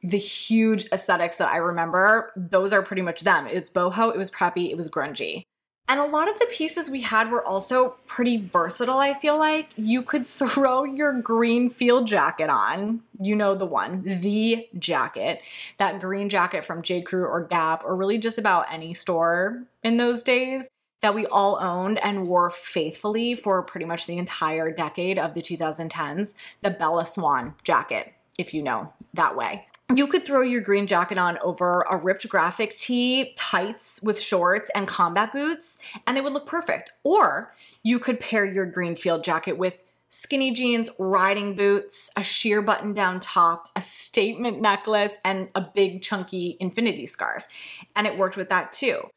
the 0.01 0.17
huge 0.17 0.87
aesthetics 0.93 1.37
that 1.37 1.51
I 1.51 1.57
remember, 1.57 2.31
those 2.35 2.71
are 2.71 2.81
pretty 2.81 3.01
much 3.01 3.21
them. 3.21 3.47
It's 3.47 3.69
boho, 3.69 4.13
it 4.13 4.17
was 4.17 4.31
preppy, 4.31 4.69
it 4.69 4.77
was 4.77 4.89
grungy. 4.89 5.43
And 5.89 5.99
a 5.99 6.05
lot 6.05 6.29
of 6.29 6.37
the 6.37 6.45
pieces 6.45 6.87
we 6.87 7.01
had 7.01 7.31
were 7.31 7.43
also 7.43 7.95
pretty 8.05 8.37
versatile, 8.37 8.99
I 8.99 9.15
feel 9.15 9.39
like. 9.39 9.71
You 9.75 10.03
could 10.03 10.25
throw 10.27 10.83
your 10.83 11.11
green 11.13 11.67
field 11.71 12.05
jacket 12.05 12.49
on. 12.49 13.01
You 13.19 13.35
know 13.35 13.55
the 13.55 13.65
one, 13.65 14.03
the 14.03 14.67
jacket. 14.77 15.41
That 15.79 15.99
green 15.99 16.29
jacket 16.29 16.63
from 16.63 16.83
J. 16.83 17.01
Crew 17.01 17.25
or 17.25 17.43
Gap 17.43 17.83
or 17.83 17.95
really 17.95 18.19
just 18.19 18.37
about 18.37 18.71
any 18.71 18.93
store 18.93 19.63
in 19.83 19.97
those 19.97 20.21
days 20.21 20.69
that 21.01 21.15
we 21.15 21.25
all 21.25 21.57
owned 21.59 21.97
and 22.03 22.27
wore 22.27 22.51
faithfully 22.51 23.33
for 23.33 23.63
pretty 23.63 23.85
much 23.85 24.05
the 24.05 24.17
entire 24.17 24.71
decade 24.71 25.17
of 25.17 25.33
the 25.33 25.41
2010s. 25.41 26.35
The 26.61 26.69
Bella 26.69 27.05
Swan 27.07 27.55
jacket, 27.63 28.13
if 28.37 28.53
you 28.53 28.61
know 28.61 28.93
that 29.15 29.35
way. 29.35 29.65
You 29.95 30.05
could 30.05 30.23
throw 30.23 30.41
your 30.41 30.61
green 30.61 30.85
jacket 30.85 31.17
on 31.17 31.39
over 31.39 31.81
a 31.89 31.97
ripped 31.97 32.29
graphic 32.29 32.75
tee, 32.75 33.33
tights 33.35 33.99
with 34.03 34.21
shorts, 34.21 34.69
and 34.75 34.87
combat 34.87 35.33
boots, 35.33 35.79
and 36.05 36.15
it 36.15 36.23
would 36.23 36.33
look 36.33 36.45
perfect. 36.45 36.91
Or 37.03 37.55
you 37.81 37.97
could 37.97 38.19
pair 38.19 38.45
your 38.45 38.67
green 38.67 38.95
field 38.95 39.23
jacket 39.23 39.57
with 39.57 39.83
skinny 40.07 40.51
jeans, 40.51 40.91
riding 40.99 41.55
boots, 41.55 42.11
a 42.15 42.21
sheer 42.21 42.61
button 42.61 42.93
down 42.93 43.19
top, 43.19 43.69
a 43.75 43.81
statement 43.81 44.61
necklace, 44.61 45.17
and 45.25 45.49
a 45.55 45.61
big 45.61 46.03
chunky 46.03 46.55
infinity 46.59 47.07
scarf. 47.07 47.47
And 47.95 48.05
it 48.05 48.17
worked 48.17 48.37
with 48.37 48.49
that 48.49 48.73
too. 48.73 49.09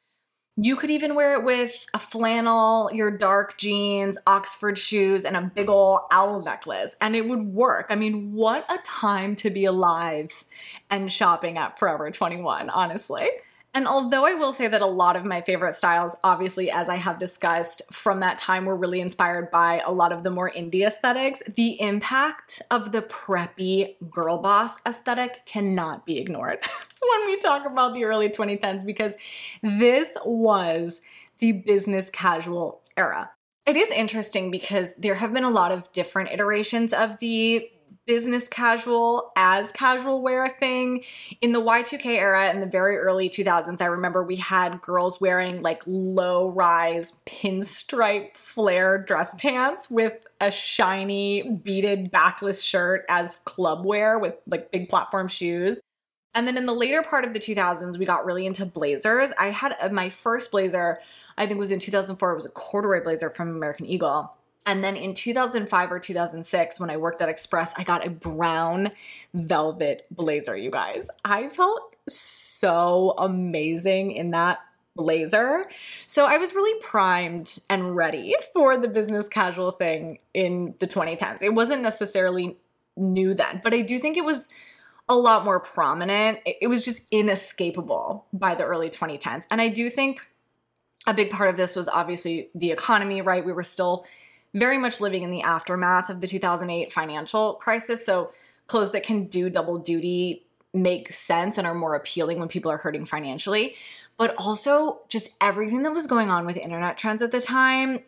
You 0.57 0.77
could 0.77 0.91
even 0.91 1.15
wear 1.15 1.35
it 1.35 1.45
with 1.45 1.87
a 1.95 1.99
flannel, 1.99 2.91
your 2.93 3.11
dark 3.11 3.57
jeans, 3.57 4.19
Oxford 4.27 4.79
shoes, 4.79 5.25
and 5.25 5.35
a 5.35 5.41
big 5.55 5.71
ol' 5.71 6.07
owl 6.11 6.43
necklace, 6.43 6.95
and 7.01 7.17
it 7.17 7.27
would 7.27 7.55
work. 7.55 7.87
I 7.89 7.95
mean, 7.95 8.35
what 8.35 8.71
a 8.71 8.77
time 8.85 9.35
to 9.37 9.49
be 9.49 9.65
alive 9.65 10.45
and 10.91 11.11
shopping 11.11 11.57
at 11.57 11.79
Forever 11.79 12.11
21, 12.11 12.69
honestly. 12.69 13.31
And 13.73 13.89
although 13.89 14.27
I 14.27 14.35
will 14.35 14.53
say 14.53 14.69
that 14.69 14.83
a 14.83 14.87
lot 14.87 15.17
of 15.17 15.25
my 15.25 15.41
favorite 15.41 15.75
styles, 15.75 16.17
obviously, 16.23 16.71
as 16.71 16.91
I 16.91 16.97
have 16.97 17.19
discussed 17.19 17.81
from 17.91 18.21
that 18.21 18.39
time, 18.39 18.67
were 18.67 18.77
really 18.77 19.01
inspired 19.01 19.51
by 19.51 19.81
a 19.87 19.91
lot 19.91 20.13
of 20.13 20.23
the 20.23 20.31
more 20.31 20.51
indie 20.51 20.87
aesthetics, 20.87 21.43
the 21.57 21.81
impact 21.81 22.61
of 22.71 22.93
the 22.93 23.01
preppy 23.01 23.95
girl 24.11 24.37
boss 24.37 24.77
aesthetic 24.85 25.47
cannot 25.47 26.05
be 26.05 26.19
ignored 26.19 26.59
when 27.11 27.31
we 27.31 27.37
talk 27.39 27.67
about 27.67 27.95
the 27.95 28.05
early 28.05 28.29
2010s 28.29 28.85
because 28.85 29.15
this 29.63 30.17
was 30.25 31.01
the 31.39 31.53
business 31.53 32.11
casual 32.11 32.83
era. 32.97 33.31
It 33.67 33.77
is 33.77 33.91
interesting 33.91 34.51
because 34.51 34.95
there 34.97 35.15
have 35.15 35.33
been 35.33 35.45
a 35.45 35.51
lot 35.51 35.73
of 35.73 35.91
different 35.93 36.31
iterations 36.31 36.93
of 36.93 37.19
the 37.19 37.69
business 38.07 38.49
casual 38.49 39.31
as 39.37 39.71
casual 39.71 40.23
wear 40.23 40.49
thing. 40.49 41.05
In 41.41 41.53
the 41.53 41.61
Y2K 41.61 42.07
era 42.07 42.51
in 42.51 42.61
the 42.61 42.67
very 42.67 42.97
early 42.97 43.29
2000s, 43.29 43.81
I 43.81 43.87
remember 43.87 44.25
we 44.25 44.37
had 44.37 44.83
girls 44.83 45.21
wearing 45.21 45.63
like 45.63 45.83
low 45.87 46.49
rise 46.49 47.13
pinstripe 47.27 48.35
flare 48.35 48.99
dress 48.99 49.35
pants 49.39 49.89
with 49.89 50.15
a 50.41 50.51
shiny 50.51 51.43
beaded 51.43 52.11
backless 52.11 52.63
shirt 52.63 53.05
as 53.09 53.37
club 53.45 53.85
wear 53.85 54.19
with 54.19 54.35
like 54.47 54.73
big 54.73 54.89
platform 54.89 55.29
shoes. 55.29 55.81
And 56.35 56.47
then 56.47 56.57
in 56.57 56.67
the 56.67 56.73
later 56.73 57.03
part 57.03 57.25
of 57.25 57.33
the 57.33 57.41
2000s, 57.41 57.99
we 57.99 58.07
got 58.07 58.25
really 58.25 58.47
into 58.47 58.65
blazers. 58.65 59.33
I 59.39 59.51
had 59.51 59.77
uh, 59.81 59.89
my 59.91 60.09
first 60.09 60.51
blazer, 60.51 60.99
I 61.37 61.47
think 61.47 61.57
it 61.57 61.61
was 61.61 61.71
in 61.71 61.81
2004. 61.81 62.31
It 62.31 62.35
was 62.35 62.47
a 62.47 62.51
corduroy 62.51 63.03
blazer 63.03 63.29
from 63.29 63.51
American 63.51 63.87
Eagle 63.87 64.35
and 64.65 64.83
then 64.83 64.97
in 64.97 65.15
2005 65.15 65.93
or 65.93 65.99
2006, 65.99 66.79
when 66.79 66.91
I 66.91 66.97
worked 66.97 67.21
at 67.21 67.29
Express, 67.29 67.75
I 67.77 67.83
got 67.83 68.07
a 68.07 68.11
brown 68.11 68.91
velvet 69.35 70.07
blazer, 70.11 70.57
you 70.57 70.71
guys. 70.71 71.11
I 71.25 71.49
felt 71.49 71.97
so 72.09 73.15
amazing 73.19 74.13
in 74.13 74.31
that 74.31 74.61
blazer. 74.95 75.65
So 76.07 76.27
I 76.27 76.37
was 76.37 76.55
really 76.55 76.81
primed 76.81 77.59
and 77.69 77.97
ready 77.97 78.35
for 78.53 78.77
the 78.77 78.89
business 78.89 79.29
casual 79.29 79.73
thing 79.73 80.19
in 80.33 80.75
the 80.79 80.87
2010s. 80.87 81.43
It 81.43 81.55
wasn't 81.55 81.83
necessarily 81.83 82.57
new 82.97 83.35
then, 83.35 83.61
but 83.65 83.75
I 83.75 83.81
do 83.81 83.99
think 83.99 84.17
it 84.17 84.25
was 84.25 84.49
a 85.13 85.15
lot 85.15 85.45
more 85.45 85.61
prominent. 85.61 86.39
It 86.47 86.69
was 86.69 86.85
just 86.85 87.07
inescapable 87.11 88.27
by 88.33 88.55
the 88.55 88.65
early 88.65 88.91
2010s. 88.91 89.45
And 89.51 89.61
I 89.61 89.69
do 89.69 89.91
think 89.91 90.27
a 91.07 91.15
big 91.15 91.31
part 91.31 91.51
of 91.51 91.57
this 91.57 91.77
was 91.77 91.89
obviously 91.89 92.49
the 92.55 92.71
economy, 92.71 93.21
right? 93.21 93.45
We 93.45 93.53
were 93.53 93.63
still 93.63 94.05
very 94.55 94.79
much 94.79 95.01
living 95.01 95.23
in 95.23 95.31
the 95.31 95.43
aftermath 95.43 96.11
of 96.11 96.21
the 96.21 96.27
2008 96.27 96.93
financial 96.93 97.55
crisis. 97.55 98.05
So 98.05 98.33
clothes 98.67 98.93
that 98.93 99.03
can 99.03 99.27
do 99.27 99.51
double 99.51 99.79
duty 99.79 100.47
make 100.75 101.13
sense 101.13 101.59
and 101.59 101.67
are 101.67 101.75
more 101.75 101.95
appealing 101.95 102.39
when 102.39 102.49
people 102.49 102.71
are 102.71 102.79
hurting 102.79 103.05
financially. 103.05 103.75
But 104.17 104.35
also, 104.39 105.01
just 105.09 105.31
everything 105.41 105.83
that 105.83 105.93
was 105.93 106.07
going 106.07 106.31
on 106.31 106.47
with 106.47 106.57
internet 106.57 106.97
trends 106.97 107.23
at 107.23 107.31
the 107.31 107.41
time 107.41 108.01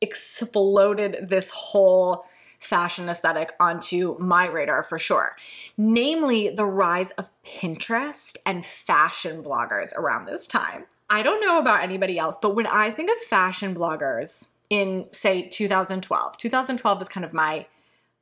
exploded 0.00 1.28
this 1.28 1.50
whole 1.50 2.26
fashion 2.62 3.08
aesthetic 3.08 3.52
onto 3.60 4.16
my 4.18 4.48
radar 4.48 4.82
for 4.82 4.98
sure. 4.98 5.36
Namely, 5.76 6.48
the 6.48 6.64
rise 6.64 7.10
of 7.12 7.30
Pinterest 7.44 8.36
and 8.46 8.64
fashion 8.64 9.42
bloggers 9.42 9.94
around 9.96 10.26
this 10.26 10.46
time. 10.46 10.84
I 11.10 11.22
don't 11.22 11.40
know 11.40 11.58
about 11.58 11.82
anybody 11.82 12.18
else, 12.18 12.38
but 12.40 12.54
when 12.54 12.66
I 12.66 12.90
think 12.90 13.10
of 13.10 13.18
fashion 13.18 13.74
bloggers, 13.74 14.48
in 14.72 15.04
say 15.12 15.42
2012. 15.42 16.38
2012 16.38 17.02
is 17.02 17.08
kind 17.10 17.26
of 17.26 17.34
my 17.34 17.66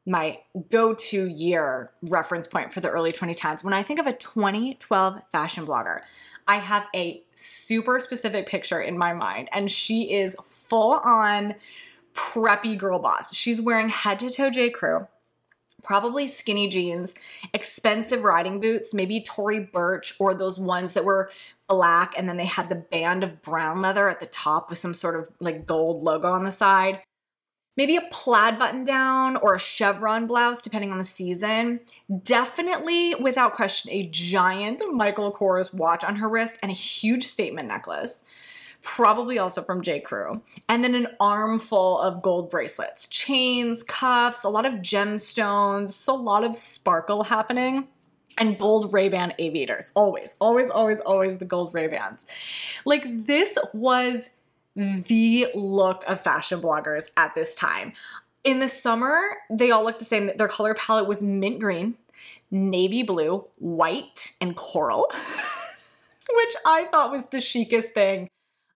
my 0.04 0.40
go-to 0.70 1.28
year 1.28 1.92
reference 2.02 2.48
point 2.48 2.72
for 2.72 2.80
the 2.80 2.88
early 2.88 3.12
2010s. 3.12 3.62
When 3.62 3.72
I 3.72 3.84
think 3.84 4.00
of 4.00 4.06
a 4.08 4.12
2012 4.14 5.20
fashion 5.30 5.64
blogger, 5.64 6.00
I 6.48 6.56
have 6.56 6.86
a 6.92 7.22
super 7.36 8.00
specific 8.00 8.48
picture 8.48 8.80
in 8.80 8.98
my 8.98 9.12
mind 9.12 9.48
and 9.52 9.70
she 9.70 10.12
is 10.12 10.34
full 10.44 10.94
on 11.04 11.54
preppy 12.14 12.76
girl 12.76 12.98
boss. 12.98 13.34
She's 13.34 13.60
wearing 13.60 13.88
head 13.88 14.20
to 14.20 14.30
toe 14.30 14.50
J 14.50 14.70
Crew, 14.70 15.06
probably 15.82 16.26
skinny 16.26 16.68
jeans, 16.68 17.14
expensive 17.54 18.24
riding 18.24 18.60
boots, 18.60 18.94
maybe 18.94 19.20
Tory 19.20 19.60
Burch 19.60 20.14
or 20.18 20.34
those 20.34 20.58
ones 20.58 20.92
that 20.94 21.04
were 21.04 21.30
black 21.68 22.14
and 22.16 22.28
then 22.28 22.36
they 22.36 22.46
had 22.46 22.68
the 22.68 22.74
band 22.74 23.22
of 23.22 23.40
brown 23.42 23.80
leather 23.80 24.08
at 24.08 24.18
the 24.18 24.26
top 24.26 24.68
with 24.68 24.78
some 24.78 24.92
sort 24.92 25.18
of 25.18 25.30
like 25.38 25.66
gold 25.66 26.02
logo 26.02 26.32
on 26.32 26.44
the 26.44 26.50
side. 26.50 27.00
Maybe 27.76 27.96
a 27.96 28.02
plaid 28.10 28.58
button 28.58 28.84
down 28.84 29.36
or 29.36 29.54
a 29.54 29.58
chevron 29.58 30.26
blouse, 30.26 30.60
depending 30.60 30.90
on 30.90 30.98
the 30.98 31.04
season. 31.04 31.80
Definitely, 32.24 33.14
without 33.14 33.54
question, 33.54 33.90
a 33.92 34.06
giant 34.08 34.82
Michael 34.92 35.32
Kors 35.32 35.72
watch 35.72 36.04
on 36.04 36.16
her 36.16 36.28
wrist 36.28 36.58
and 36.62 36.70
a 36.70 36.74
huge 36.74 37.22
statement 37.22 37.68
necklace. 37.68 38.24
Probably 38.82 39.38
also 39.38 39.62
from 39.62 39.82
J. 39.82 40.00
Crew. 40.00 40.42
And 40.68 40.82
then 40.82 40.94
an 40.94 41.08
armful 41.18 42.00
of 42.00 42.22
gold 42.22 42.50
bracelets, 42.50 43.06
chains, 43.06 43.82
cuffs, 43.82 44.42
a 44.44 44.48
lot 44.48 44.64
of 44.64 44.74
gemstones, 44.74 45.90
so 45.90 46.14
a 46.14 46.16
lot 46.16 46.44
of 46.44 46.56
sparkle 46.56 47.24
happening 47.24 47.88
and 48.38 48.58
gold 48.58 48.92
Ray-Ban 48.92 49.34
aviators. 49.38 49.92
Always, 49.94 50.34
always, 50.40 50.70
always, 50.70 51.00
always 51.00 51.38
the 51.38 51.44
gold 51.44 51.74
Ray-Bans. 51.74 52.24
Like 52.84 53.04
this 53.26 53.58
was 53.74 54.30
the 54.74 55.48
look 55.54 56.04
of 56.06 56.20
fashion 56.20 56.60
bloggers 56.60 57.10
at 57.16 57.34
this 57.34 57.54
time. 57.54 57.92
In 58.42 58.60
the 58.60 58.68
summer, 58.68 59.20
they 59.50 59.70
all 59.70 59.84
looked 59.84 59.98
the 59.98 60.06
same. 60.06 60.30
Their 60.36 60.48
color 60.48 60.74
palette 60.74 61.06
was 61.06 61.22
mint 61.22 61.60
green, 61.60 61.96
navy 62.50 63.02
blue, 63.02 63.46
white, 63.58 64.32
and 64.40 64.56
coral, 64.56 65.10
which 66.32 66.54
I 66.64 66.84
thought 66.84 67.12
was 67.12 67.26
the 67.26 67.40
chicest 67.40 67.92
thing 67.92 68.30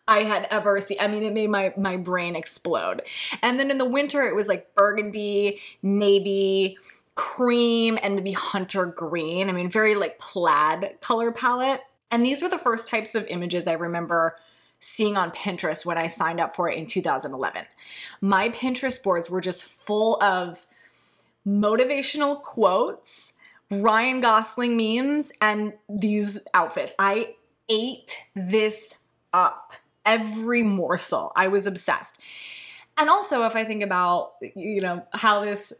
I 0.06 0.24
had 0.24 0.46
ever 0.50 0.80
seen. 0.80 0.98
I 1.00 1.08
mean, 1.08 1.22
it 1.22 1.32
made 1.32 1.50
my 1.50 1.72
my 1.76 1.96
brain 1.96 2.36
explode. 2.36 3.02
And 3.42 3.58
then 3.58 3.70
in 3.70 3.78
the 3.78 3.84
winter, 3.84 4.22
it 4.22 4.36
was 4.36 4.48
like 4.48 4.74
burgundy, 4.74 5.60
navy, 5.82 6.76
cream 7.14 7.98
and 8.02 8.16
maybe 8.16 8.32
hunter 8.32 8.86
green. 8.86 9.48
I 9.48 9.52
mean, 9.52 9.70
very 9.70 9.94
like 9.94 10.18
plaid 10.18 10.98
color 11.00 11.32
palette. 11.32 11.80
And 12.10 12.24
these 12.24 12.42
were 12.42 12.48
the 12.48 12.58
first 12.58 12.88
types 12.88 13.14
of 13.14 13.26
images 13.26 13.66
I 13.66 13.72
remember 13.72 14.36
seeing 14.78 15.16
on 15.16 15.30
Pinterest 15.30 15.86
when 15.86 15.96
I 15.96 16.08
signed 16.08 16.40
up 16.40 16.54
for 16.54 16.68
it 16.68 16.76
in 16.76 16.86
2011. 16.86 17.64
My 18.20 18.50
Pinterest 18.50 19.02
boards 19.02 19.30
were 19.30 19.40
just 19.40 19.64
full 19.64 20.22
of 20.22 20.66
motivational 21.46 22.42
quotes, 22.42 23.32
Ryan 23.70 24.20
Gosling 24.20 24.76
memes, 24.76 25.32
and 25.40 25.74
these 25.88 26.38
outfits. 26.52 26.94
I 26.98 27.36
ate 27.68 28.18
this 28.34 28.98
up, 29.32 29.72
every 30.04 30.62
morsel. 30.62 31.32
I 31.36 31.48
was 31.48 31.66
obsessed. 31.66 32.20
And 32.96 33.10
also, 33.10 33.44
if 33.44 33.56
I 33.56 33.64
think 33.64 33.82
about, 33.82 34.32
you 34.54 34.80
know, 34.80 35.04
how 35.12 35.44
this 35.44 35.72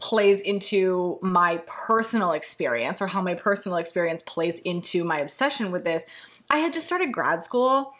plays 0.00 0.40
into 0.40 1.18
my 1.22 1.62
personal 1.66 2.32
experience 2.32 3.00
or 3.00 3.06
how 3.06 3.20
my 3.20 3.34
personal 3.34 3.78
experience 3.78 4.22
plays 4.22 4.58
into 4.60 5.04
my 5.04 5.18
obsession 5.18 5.70
with 5.70 5.84
this, 5.84 6.04
I 6.50 6.58
had 6.58 6.72
just 6.72 6.86
started 6.86 7.12
grad 7.12 7.42
school. 7.42 7.92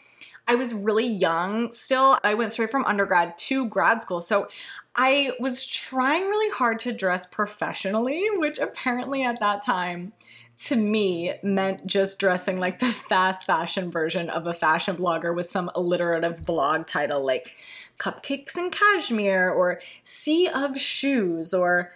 I 0.47 0.55
was 0.55 0.73
really 0.73 1.07
young 1.07 1.71
still. 1.73 2.19
I 2.23 2.33
went 2.33 2.51
straight 2.51 2.69
from 2.69 2.85
undergrad 2.85 3.37
to 3.39 3.67
grad 3.67 4.01
school. 4.01 4.21
So 4.21 4.47
I 4.95 5.31
was 5.39 5.65
trying 5.65 6.23
really 6.23 6.51
hard 6.51 6.79
to 6.81 6.93
dress 6.93 7.25
professionally, 7.25 8.23
which 8.35 8.59
apparently 8.59 9.23
at 9.23 9.39
that 9.39 9.63
time 9.63 10.13
to 10.57 10.75
me 10.75 11.33
meant 11.43 11.85
just 11.85 12.19
dressing 12.19 12.57
like 12.57 12.79
the 12.79 12.91
fast 12.91 13.45
fashion 13.45 13.91
version 13.91 14.29
of 14.29 14.47
a 14.47 14.53
fashion 14.53 14.95
blogger 14.95 15.35
with 15.35 15.49
some 15.49 15.69
alliterative 15.75 16.45
blog 16.45 16.87
title 16.87 17.25
like 17.25 17.55
Cupcakes 17.99 18.55
and 18.55 18.71
Cashmere 18.71 19.49
or 19.49 19.79
Sea 20.03 20.47
of 20.47 20.79
Shoes 20.79 21.53
or 21.53 21.93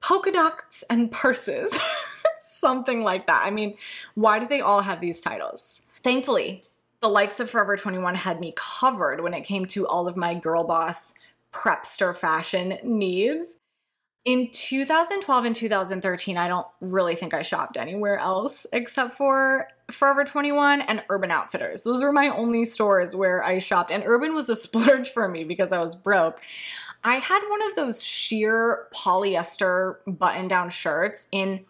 Polka 0.00 0.32
Dots 0.32 0.82
and 0.90 1.10
Purses. 1.10 1.78
Something 2.38 3.02
like 3.02 3.26
that. 3.26 3.44
I 3.46 3.50
mean, 3.50 3.74
why 4.14 4.38
do 4.38 4.46
they 4.46 4.60
all 4.60 4.82
have 4.82 5.00
these 5.00 5.20
titles? 5.20 5.86
Thankfully, 6.02 6.64
the 7.00 7.08
likes 7.08 7.40
of 7.40 7.50
Forever 7.50 7.76
21 7.76 8.14
had 8.14 8.40
me 8.40 8.52
covered 8.56 9.20
when 9.20 9.34
it 9.34 9.42
came 9.42 9.66
to 9.66 9.86
all 9.86 10.06
of 10.06 10.16
my 10.16 10.34
girl 10.34 10.64
boss 10.64 11.14
prepster 11.52 12.16
fashion 12.16 12.78
needs. 12.82 13.56
In 14.24 14.50
2012 14.52 15.44
and 15.44 15.56
2013, 15.56 16.36
I 16.36 16.46
don't 16.46 16.66
really 16.80 17.16
think 17.16 17.34
I 17.34 17.42
shopped 17.42 17.76
anywhere 17.76 18.18
else 18.18 18.66
except 18.72 19.14
for 19.14 19.66
Forever 19.90 20.24
21 20.24 20.80
and 20.80 21.02
Urban 21.08 21.32
Outfitters. 21.32 21.82
Those 21.82 22.02
were 22.02 22.12
my 22.12 22.28
only 22.28 22.64
stores 22.64 23.16
where 23.16 23.42
I 23.42 23.58
shopped, 23.58 23.90
and 23.90 24.04
Urban 24.06 24.32
was 24.32 24.48
a 24.48 24.54
splurge 24.56 25.08
for 25.08 25.26
me 25.26 25.42
because 25.42 25.72
I 25.72 25.80
was 25.80 25.96
broke. 25.96 26.40
I 27.02 27.16
had 27.16 27.40
one 27.48 27.62
of 27.68 27.74
those 27.74 28.04
sheer 28.04 28.86
polyester 28.94 29.96
button 30.06 30.46
down 30.46 30.70
shirts 30.70 31.26
in 31.32 31.64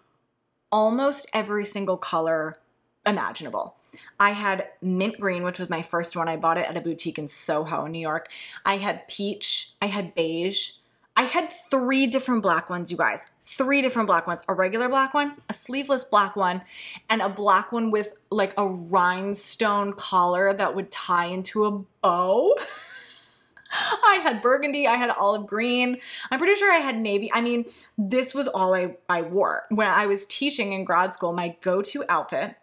almost 0.70 1.28
every 1.32 1.64
single 1.64 1.96
color 1.96 2.58
imaginable. 3.06 3.76
I 4.20 4.32
had 4.32 4.68
mint 4.82 5.18
green, 5.18 5.42
which 5.42 5.58
was 5.58 5.70
my 5.70 5.80
first 5.80 6.16
one. 6.16 6.28
I 6.28 6.36
bought 6.36 6.58
it 6.58 6.68
at 6.68 6.76
a 6.76 6.82
boutique 6.82 7.18
in 7.18 7.28
Soho, 7.28 7.86
New 7.86 7.98
York. 7.98 8.28
I 8.64 8.76
had 8.76 9.08
peach, 9.08 9.70
I 9.80 9.86
had 9.86 10.14
beige. 10.14 10.72
I 11.16 11.24
had 11.24 11.52
three 11.70 12.06
different 12.06 12.42
black 12.42 12.70
ones, 12.70 12.90
you 12.90 12.96
guys. 12.96 13.26
Three 13.42 13.82
different 13.82 14.06
black 14.06 14.26
ones. 14.26 14.42
A 14.48 14.54
regular 14.54 14.88
black 14.88 15.12
one, 15.12 15.36
a 15.48 15.52
sleeveless 15.52 16.04
black 16.04 16.36
one, 16.36 16.62
and 17.10 17.20
a 17.20 17.28
black 17.28 17.70
one 17.70 17.90
with 17.90 18.14
like 18.30 18.54
a 18.56 18.66
rhinestone 18.66 19.92
collar 19.92 20.54
that 20.54 20.74
would 20.74 20.90
tie 20.90 21.26
into 21.26 21.66
a 21.66 21.70
bow. 22.00 22.54
I 23.72 24.20
had 24.22 24.42
burgundy, 24.42 24.86
I 24.86 24.96
had 24.96 25.10
olive 25.10 25.46
green. 25.46 25.98
I'm 26.30 26.38
pretty 26.38 26.58
sure 26.58 26.72
I 26.72 26.78
had 26.78 26.98
navy. 26.98 27.30
I 27.32 27.40
mean, 27.40 27.66
this 27.96 28.34
was 28.34 28.48
all 28.48 28.74
I, 28.74 28.96
I 29.08 29.22
wore. 29.22 29.64
When 29.70 29.88
I 29.88 30.06
was 30.06 30.26
teaching 30.26 30.72
in 30.72 30.84
grad 30.84 31.12
school, 31.12 31.32
my 31.32 31.56
go 31.62 31.82
to 31.82 32.04
outfit 32.08 32.56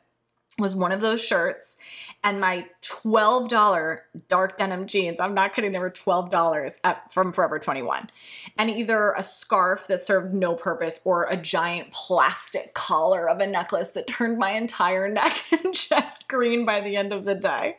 was 0.60 0.76
one 0.76 0.92
of 0.92 1.02
those 1.02 1.24
shirts 1.24 1.78
and 2.24 2.40
my 2.40 2.66
$12 2.82 4.00
dark 4.28 4.58
denim 4.58 4.88
jeans. 4.88 5.20
I'm 5.20 5.34
not 5.34 5.54
kidding, 5.54 5.72
they 5.72 5.80
were 5.80 5.90
$12 5.90 6.80
at, 6.84 7.12
from 7.14 7.32
Forever 7.32 7.60
21. 7.60 8.10
And 8.58 8.70
either 8.70 9.14
a 9.18 9.24
scarf 9.24 9.88
that 9.88 10.02
served 10.02 10.34
no 10.34 10.56
purpose 10.56 11.00
or 11.06 11.24
a 11.24 11.38
giant 11.38 11.92
plastic 11.92 12.74
collar 12.74 13.30
of 13.30 13.40
a 13.40 13.48
necklace 13.48 13.92
that 13.92 14.08
turned 14.08 14.38
my 14.38 14.52
entire 14.52 15.10
neck 15.14 15.44
and 15.52 15.74
chest 15.74 16.28
green 16.28 16.66
by 16.66 16.82
the 16.82 16.96
end 16.96 17.14
of 17.14 17.26
the 17.26 17.36
day. 17.36 17.78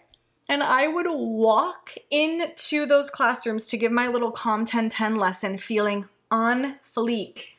And 0.48 0.62
I 0.64 0.88
would 0.88 1.06
walk 1.08 1.94
into 2.10 2.84
those 2.84 3.08
classrooms 3.08 3.66
to 3.68 3.78
give 3.78 3.92
my 3.92 4.08
little 4.08 4.32
COM 4.32 4.60
1010 4.60 5.14
lesson 5.14 5.58
feeling 5.58 6.08
on 6.28 6.76
fleek, 6.96 7.54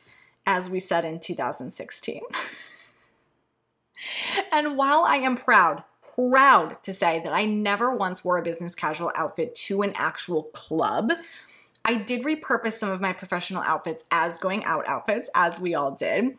as 0.46 0.68
we 0.68 0.78
said 0.78 1.04
in 1.04 1.18
2016. 1.18 2.20
and 4.50 4.76
while 4.76 5.04
I 5.04 5.16
am 5.16 5.36
proud, 5.36 5.84
proud 6.14 6.82
to 6.84 6.92
say 6.92 7.20
that 7.24 7.32
I 7.32 7.44
never 7.44 7.94
once 7.94 8.24
wore 8.24 8.38
a 8.38 8.42
business 8.42 8.74
casual 8.74 9.12
outfit 9.16 9.54
to 9.66 9.82
an 9.82 9.92
actual 9.96 10.44
club, 10.54 11.12
I 11.84 11.96
did 11.96 12.24
repurpose 12.24 12.74
some 12.74 12.90
of 12.90 13.00
my 13.00 13.12
professional 13.12 13.62
outfits 13.62 14.04
as 14.10 14.38
going 14.38 14.64
out 14.64 14.86
outfits, 14.86 15.28
as 15.34 15.58
we 15.58 15.74
all 15.74 15.92
did. 15.92 16.36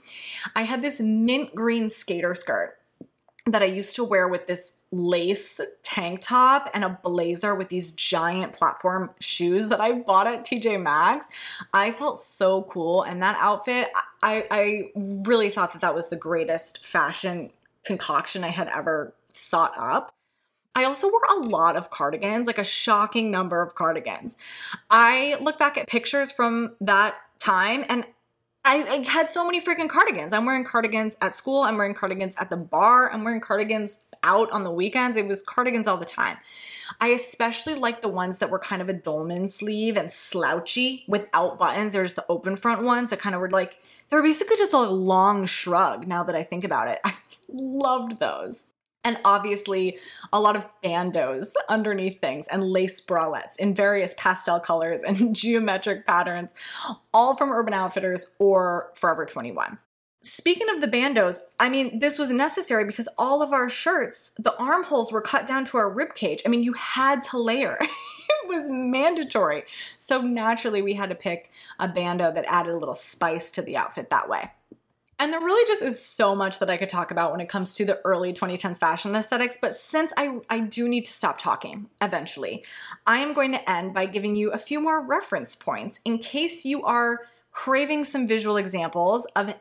I 0.55 0.63
had 0.63 0.81
this 0.81 0.99
mint 0.99 1.53
green 1.53 1.89
skater 1.89 2.33
skirt 2.33 2.77
that 3.45 3.61
I 3.61 3.65
used 3.65 3.95
to 3.97 4.03
wear 4.03 4.27
with 4.27 4.47
this 4.47 4.77
lace 4.93 5.59
tank 5.81 6.21
top 6.21 6.69
and 6.73 6.83
a 6.83 6.99
blazer 7.03 7.55
with 7.55 7.69
these 7.69 7.91
giant 7.93 8.53
platform 8.53 9.09
shoes 9.19 9.67
that 9.69 9.81
I 9.81 9.93
bought 9.93 10.27
at 10.27 10.45
TJ 10.45 10.81
Maxx. 10.81 11.27
I 11.73 11.91
felt 11.91 12.19
so 12.19 12.63
cool 12.63 13.01
and 13.01 13.21
that 13.23 13.35
outfit, 13.39 13.87
I, 14.21 14.45
I 14.51 14.91
really 14.95 15.49
thought 15.49 15.73
that 15.73 15.81
that 15.81 15.95
was 15.95 16.09
the 16.09 16.15
greatest 16.15 16.85
fashion 16.85 17.49
concoction 17.83 18.43
I 18.43 18.49
had 18.49 18.67
ever 18.67 19.15
thought 19.31 19.73
up. 19.77 20.13
I 20.75 20.85
also 20.85 21.09
wore 21.09 21.25
a 21.29 21.39
lot 21.39 21.75
of 21.75 21.89
cardigans, 21.89 22.45
like 22.45 22.57
a 22.59 22.63
shocking 22.63 23.31
number 23.31 23.61
of 23.61 23.75
cardigans. 23.75 24.37
I 24.91 25.37
look 25.41 25.57
back 25.57 25.77
at 25.77 25.87
pictures 25.87 26.31
from 26.31 26.75
that 26.81 27.15
time 27.39 27.83
and 27.89 28.05
I, 28.65 28.83
I, 28.83 29.09
had 29.09 29.29
so 29.29 29.45
many 29.45 29.59
freaking 29.59 29.89
cardigans. 29.89 30.31
I'm 30.33 30.45
wearing 30.45 30.63
cardigans 30.63 31.17
at 31.19 31.35
school, 31.35 31.61
I'm 31.61 31.77
wearing 31.77 31.93
cardigans 31.93 32.35
at 32.37 32.49
the 32.49 32.55
bar, 32.55 33.11
I'm 33.11 33.23
wearing 33.23 33.41
cardigans 33.41 33.99
out 34.23 34.51
on 34.51 34.63
the 34.63 34.71
weekends. 34.71 35.17
It 35.17 35.27
was 35.27 35.41
cardigans 35.41 35.87
all 35.87 35.97
the 35.97 36.05
time. 36.05 36.37
I 36.99 37.09
especially 37.09 37.75
like 37.75 38.01
the 38.01 38.09
ones 38.09 38.39
that 38.39 38.49
were 38.49 38.59
kind 38.59 38.81
of 38.81 38.89
a 38.89 38.93
dolman 38.93 39.49
sleeve 39.49 39.97
and 39.97 40.11
slouchy 40.11 41.05
without 41.07 41.59
buttons. 41.59 41.93
There's 41.93 42.13
the 42.13 42.25
open 42.29 42.55
front 42.55 42.83
ones 42.83 43.09
that 43.09 43.19
kind 43.19 43.35
of 43.35 43.41
were 43.41 43.49
like, 43.49 43.77
they 44.09 44.17
were 44.17 44.23
basically 44.23 44.57
just 44.57 44.73
a 44.73 44.79
long 44.79 45.45
shrug 45.45 46.07
now 46.07 46.23
that 46.23 46.35
I 46.35 46.43
think 46.43 46.63
about 46.63 46.87
it. 46.87 46.99
I 47.05 47.13
loved 47.49 48.19
those 48.19 48.65
and 49.03 49.17
obviously 49.25 49.97
a 50.31 50.39
lot 50.39 50.55
of 50.55 50.67
bandeaus 50.83 51.53
underneath 51.69 52.19
things 52.21 52.47
and 52.47 52.63
lace 52.63 53.01
bralettes 53.01 53.57
in 53.59 53.73
various 53.73 54.15
pastel 54.17 54.59
colors 54.59 55.03
and 55.03 55.35
geometric 55.35 56.07
patterns, 56.07 56.51
all 57.13 57.35
from 57.35 57.51
Urban 57.51 57.73
Outfitters 57.73 58.33
or 58.39 58.91
Forever 58.95 59.25
21. 59.25 59.77
Speaking 60.25 60.69
of 60.69 60.79
the 60.79 60.87
bandeaus, 60.87 61.39
I 61.59 61.67
mean, 61.67 61.99
this 61.99 62.17
was 62.17 62.31
necessary 62.31 62.85
because 62.85 63.09
all 63.17 63.41
of 63.41 63.51
our 63.51 63.69
shirts, 63.69 64.31
the 64.39 64.55
armholes 64.55 65.11
were 65.11 65.21
cut 65.21 65.47
down 65.47 65.65
to 65.65 65.77
our 65.77 65.89
rib 65.89 66.15
cage. 66.15 66.41
I 66.45 66.49
mean, 66.49 66.63
you 66.63 66.73
had 66.73 67.23
to 67.23 67.37
layer. 67.37 67.77
it 67.81 68.47
was 68.47 68.69
mandatory. 68.69 69.63
So 69.97 70.21
naturally, 70.21 70.81
we 70.81 70.93
had 70.93 71.09
to 71.09 71.15
pick 71.15 71.51
a 71.77 71.89
bandeau 71.89 72.31
that 72.31 72.45
added 72.47 72.73
a 72.73 72.77
little 72.77 72.95
spice 72.95 73.51
to 73.51 73.61
the 73.61 73.75
outfit 73.75 74.09
that 74.11 74.29
way. 74.29 74.51
And 75.19 75.31
there 75.31 75.41
really 75.41 75.67
just 75.67 75.81
is 75.81 76.03
so 76.03 76.35
much 76.35 76.59
that 76.59 76.69
I 76.69 76.77
could 76.77 76.89
talk 76.89 77.11
about 77.11 77.31
when 77.31 77.41
it 77.41 77.49
comes 77.49 77.75
to 77.75 77.85
the 77.85 77.99
early 78.03 78.33
2010s 78.33 78.79
fashion 78.79 79.15
aesthetics, 79.15 79.57
but 79.61 79.75
since 79.75 80.11
I, 80.17 80.39
I 80.49 80.59
do 80.59 80.87
need 80.87 81.05
to 81.05 81.13
stop 81.13 81.39
talking 81.39 81.89
eventually, 82.01 82.63
I 83.05 83.19
am 83.19 83.33
going 83.33 83.51
to 83.51 83.69
end 83.69 83.93
by 83.93 84.05
giving 84.05 84.35
you 84.35 84.51
a 84.51 84.57
few 84.57 84.81
more 84.81 85.05
reference 85.05 85.53
points 85.53 85.99
in 86.03 86.17
case 86.17 86.65
you 86.65 86.83
are 86.83 87.19
craving 87.51 88.03
some 88.03 88.27
visual 88.27 88.57
examples 88.57 89.25
of 89.35 89.53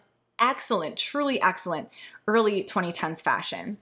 excellent, 0.42 0.98
truly 0.98 1.40
excellent 1.40 1.88
early 2.26 2.62
2010s 2.64 3.22
fashion. 3.22 3.78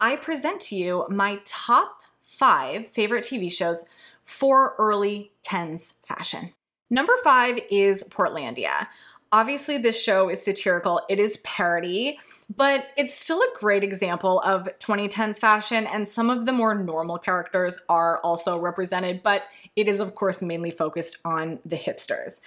I 0.00 0.16
present 0.16 0.60
to 0.62 0.76
you 0.76 1.04
my 1.10 1.40
top 1.44 2.02
five 2.22 2.86
favorite 2.86 3.24
TV 3.24 3.52
shows 3.52 3.84
for 4.24 4.74
early 4.78 5.32
10s 5.44 5.94
fashion. 6.04 6.52
Number 6.88 7.14
five 7.22 7.58
is 7.70 8.04
Portlandia. 8.04 8.86
Obviously, 9.32 9.76
this 9.76 10.00
show 10.00 10.28
is 10.28 10.42
satirical, 10.42 11.00
it 11.08 11.18
is 11.18 11.38
parody, 11.38 12.18
but 12.54 12.86
it's 12.96 13.12
still 13.12 13.40
a 13.40 13.58
great 13.58 13.82
example 13.82 14.40
of 14.44 14.68
2010s 14.78 15.38
fashion, 15.38 15.86
and 15.86 16.06
some 16.06 16.30
of 16.30 16.46
the 16.46 16.52
more 16.52 16.74
normal 16.74 17.18
characters 17.18 17.78
are 17.88 18.20
also 18.20 18.56
represented, 18.56 19.22
but 19.24 19.42
it 19.74 19.88
is, 19.88 19.98
of 19.98 20.14
course, 20.14 20.40
mainly 20.40 20.70
focused 20.70 21.18
on 21.24 21.58
the 21.66 21.76
hipsters. 21.76 22.40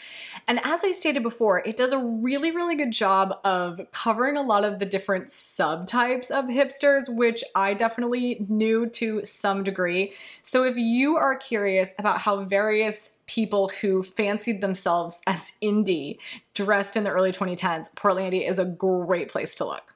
And 0.48 0.60
as 0.64 0.84
I 0.84 0.94
stated 0.94 1.22
before, 1.22 1.60
it 1.60 1.76
does 1.76 1.92
a 1.92 2.00
really, 2.00 2.52
really 2.52 2.76
good 2.76 2.92
job 2.92 3.38
of 3.44 3.82
covering 3.92 4.38
a 4.38 4.42
lot 4.42 4.64
of 4.64 4.80
the 4.80 4.86
different 4.86 5.28
subtypes 5.28 6.32
of 6.32 6.46
hipsters, 6.46 7.14
which 7.14 7.44
I 7.56 7.74
definitely 7.74 8.46
knew 8.48 8.88
to 8.92 9.26
some 9.26 9.64
degree. 9.64 10.14
So 10.44 10.64
if 10.64 10.78
you 10.78 11.18
are 11.18 11.36
curious 11.36 11.94
about 12.00 12.20
how 12.20 12.46
various 12.46 13.12
people 13.30 13.70
who 13.82 14.02
fancied 14.02 14.60
themselves 14.60 15.22
as 15.28 15.52
indie 15.62 16.18
dressed 16.56 16.98
in 16.98 17.04
the 17.04 17.12
early 17.12 17.32
2010s, 17.32 17.94
Portlandia 17.94 18.50
is 18.50 18.58
a 18.58 18.66
great 18.66 19.30
place 19.30 19.56
to 19.56 19.66
look. 19.66 19.94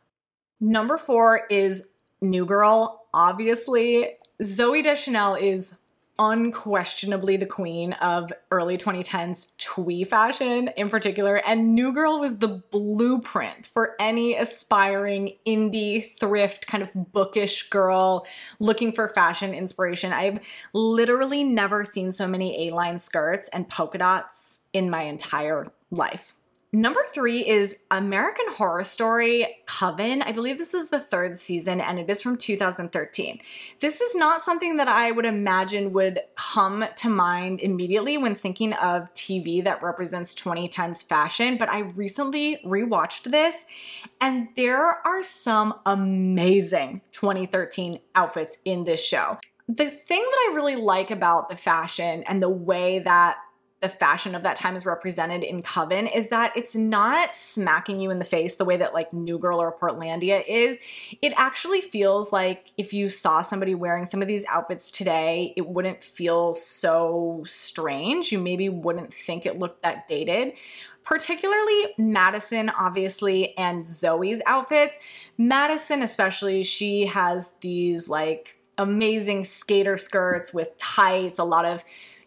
Number 0.62 1.00
four 1.00 1.48
is 1.50 1.88
New 2.22 2.46
Girl. 2.46 3.08
Obviously, 3.12 4.17
Zooey 4.41 4.84
Deschanel 4.84 5.34
is 5.34 5.80
unquestionably 6.19 7.38
the 7.38 7.45
queen 7.45 7.93
of 7.93 8.32
early 8.52 8.78
2010s 8.78 9.47
twee 9.58 10.04
fashion 10.04 10.69
in 10.78 10.89
particular, 10.89 11.38
and 11.47 11.73
New 11.73 11.91
Girl 11.93 12.19
was 12.19 12.38
the 12.38 12.47
blueprint 12.47 13.66
for 13.68 13.95
any 13.99 14.36
aspiring 14.36 15.34
indie 15.45 16.05
thrift 16.20 16.68
kind 16.68 16.84
of 16.84 17.11
bookish 17.11 17.70
girl 17.70 18.26
looking 18.59 18.91
for 18.91 19.09
fashion 19.09 19.53
inspiration. 19.53 20.14
I've 20.14 20.39
literally 20.74 21.43
never 21.43 21.84
seen 21.84 22.11
so 22.11 22.28
many 22.28 22.68
A-line 22.68 22.99
skirts 22.99 23.49
and 23.49 23.68
polka 23.68 23.97
dots 23.97 24.66
in 24.74 24.89
my 24.89 25.03
entire 25.03 25.72
life. 25.91 26.36
Number 26.76 27.01
three 27.13 27.47
is 27.47 27.78
American 27.91 28.47
Horror 28.49 28.84
Story 28.84 29.57
Coven. 29.67 30.24
I 30.24 30.32
believe 30.32 30.57
this 30.57 30.74
is 30.74 30.89
the 30.89 30.99
third 30.99 31.38
season 31.38 31.80
and 31.80 31.99
it 31.99 32.09
is 32.09 32.19
from 32.19 32.36
2013. 32.36 33.39
This 33.80 34.01
is 34.01 34.15
not 34.15 34.41
something 34.41 34.78
that 34.78 34.88
I 34.88 35.11
would 35.11 35.26
imagine 35.26 35.93
would 35.93 36.21
come 36.36 36.84
to 36.97 37.09
mind 37.09 37.61
immediately 37.61 38.17
when 38.17 38.34
thinking 38.34 38.74
of 38.74 39.13
TV 39.13 39.63
that 39.63 39.84
represents 39.84 40.34
2010s 40.34 41.07
fashion, 41.07 41.57
but 41.57 41.69
I 41.69 41.82
recently 41.82 42.57
rewatched 42.65 43.30
this 43.30 43.67
and 44.19 44.47
there 44.55 45.05
are 45.05 45.21
some 45.21 45.76
amazing 45.86 47.01
2013 47.11 47.99
outfits 48.15 48.57
in 48.65 48.84
this 48.84 49.05
show. 49.05 49.38
The 49.67 49.91
thing 49.91 50.21
that 50.21 50.49
I 50.49 50.55
really 50.55 50.76
like 50.76 51.11
about 51.11 51.49
the 51.49 51.55
fashion 51.55 52.24
and 52.24 52.41
the 52.41 52.49
way 52.49 52.97
that 52.97 53.38
the 53.84 53.90
fashion 53.90 54.34
of 54.34 54.44
that 54.44 54.56
time 54.56 54.78
is 54.78 54.86
represented 54.86 55.44
in 55.44 55.62
Coven 55.62 56.08
is 56.08 56.30
that 56.30 56.54
it's 56.56 56.74
not 56.74 57.36
smacking 57.36 58.00
you 58.00 58.12
in 58.12 58.18
the 58.18 58.26
face 58.26 58.56
the 58.56 58.64
way 58.64 58.78
that 58.78 58.94
like 58.94 59.12
New 59.12 59.38
Girl 59.38 59.62
or 59.62 59.78
Portlandia 59.78 60.42
is. 60.48 60.78
It 61.22 61.34
actually 61.36 61.82
feels 61.82 62.32
like 62.32 62.72
if 62.78 62.94
you 62.94 63.10
saw 63.10 63.42
somebody 63.42 63.76
wearing 63.76 64.06
some 64.06 64.22
of 64.22 64.30
these 64.30 64.46
outfits 64.46 64.90
today, 64.90 65.54
it 65.58 65.68
wouldn't 65.68 66.02
feel 66.02 66.54
so 66.54 67.44
strange. 67.46 68.32
You 68.32 68.40
maybe 68.40 68.70
wouldn't 68.70 69.14
think 69.14 69.46
it 69.46 69.60
looked 69.60 69.84
that 69.84 70.08
dated 70.08 70.54
particularly 71.06 71.88
Madison, 71.98 72.70
obviously, 72.70 73.58
and 73.58 73.86
Zoe's 73.86 74.42
outfits. 74.46 74.98
Madison, 75.38 76.02
especially, 76.02 76.64
she 76.64 77.08
has 77.08 77.52
these 77.60 78.08
like 78.08 78.58
amazing 78.78 79.44
skater 79.44 79.98
skirts 79.98 80.54
with 80.54 80.78
tights, 80.78 81.40
a 81.40 81.44
lot 81.44 81.66
of 81.66 81.84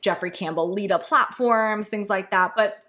Jeffrey 0.06 0.30
Campbell 0.30 0.70
Lita 0.70 1.00
platforms, 1.00 1.88
things 1.88 2.08
like 2.08 2.30
that. 2.30 2.54
But 2.54 2.80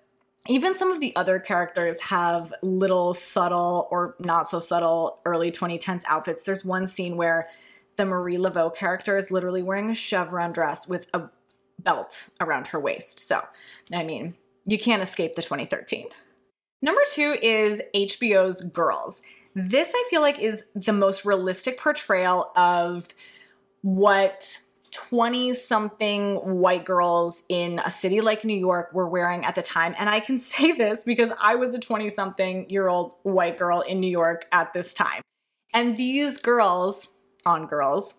even 0.47 0.75
some 0.75 0.91
of 0.91 0.99
the 0.99 1.15
other 1.15 1.39
characters 1.39 1.99
have 2.03 2.53
little 2.61 3.15
subtle 3.15 3.87
or 3.89 4.15
not 4.19 4.47
so 4.47 4.59
subtle 4.59 5.19
early 5.25 5.51
2010s 5.51 6.03
outfits. 6.07 6.43
There's 6.43 6.63
one 6.63 6.85
scene 6.85 7.17
where 7.17 7.49
the 7.95 8.05
Marie 8.05 8.37
Laveau 8.37 8.73
character 8.73 9.17
is 9.17 9.31
literally 9.31 9.63
wearing 9.63 9.89
a 9.89 9.95
chevron 9.95 10.51
dress 10.51 10.87
with 10.87 11.07
a 11.11 11.23
belt 11.79 12.29
around 12.39 12.67
her 12.67 12.79
waist. 12.79 13.19
So, 13.19 13.41
I 13.91 14.03
mean, 14.03 14.35
you 14.65 14.77
can't 14.77 15.01
escape 15.01 15.33
the 15.33 15.41
2013. 15.41 16.09
Number 16.83 17.01
two 17.15 17.35
is 17.41 17.81
HBO's 17.95 18.61
Girls. 18.61 19.23
This, 19.55 19.91
I 19.95 20.07
feel 20.11 20.21
like, 20.21 20.37
is 20.37 20.65
the 20.75 20.93
most 20.93 21.25
realistic 21.25 21.79
portrayal 21.79 22.51
of 22.55 23.07
what 23.81 24.59
20 24.91 25.53
something 25.53 26.35
white 26.35 26.85
girls 26.85 27.43
in 27.49 27.79
a 27.79 27.89
city 27.89 28.21
like 28.21 28.43
New 28.43 28.57
York 28.57 28.93
were 28.93 29.07
wearing 29.07 29.45
at 29.45 29.55
the 29.55 29.61
time. 29.61 29.95
And 29.97 30.09
I 30.09 30.19
can 30.19 30.37
say 30.37 30.71
this 30.71 31.03
because 31.03 31.31
I 31.39 31.55
was 31.55 31.73
a 31.73 31.79
20 31.79 32.09
something 32.09 32.69
year 32.69 32.87
old 32.87 33.13
white 33.23 33.57
girl 33.57 33.81
in 33.81 33.99
New 33.99 34.09
York 34.09 34.45
at 34.51 34.73
this 34.73 34.93
time. 34.93 35.21
And 35.73 35.97
these 35.97 36.37
girls, 36.37 37.09
on 37.45 37.67
girls, 37.67 38.15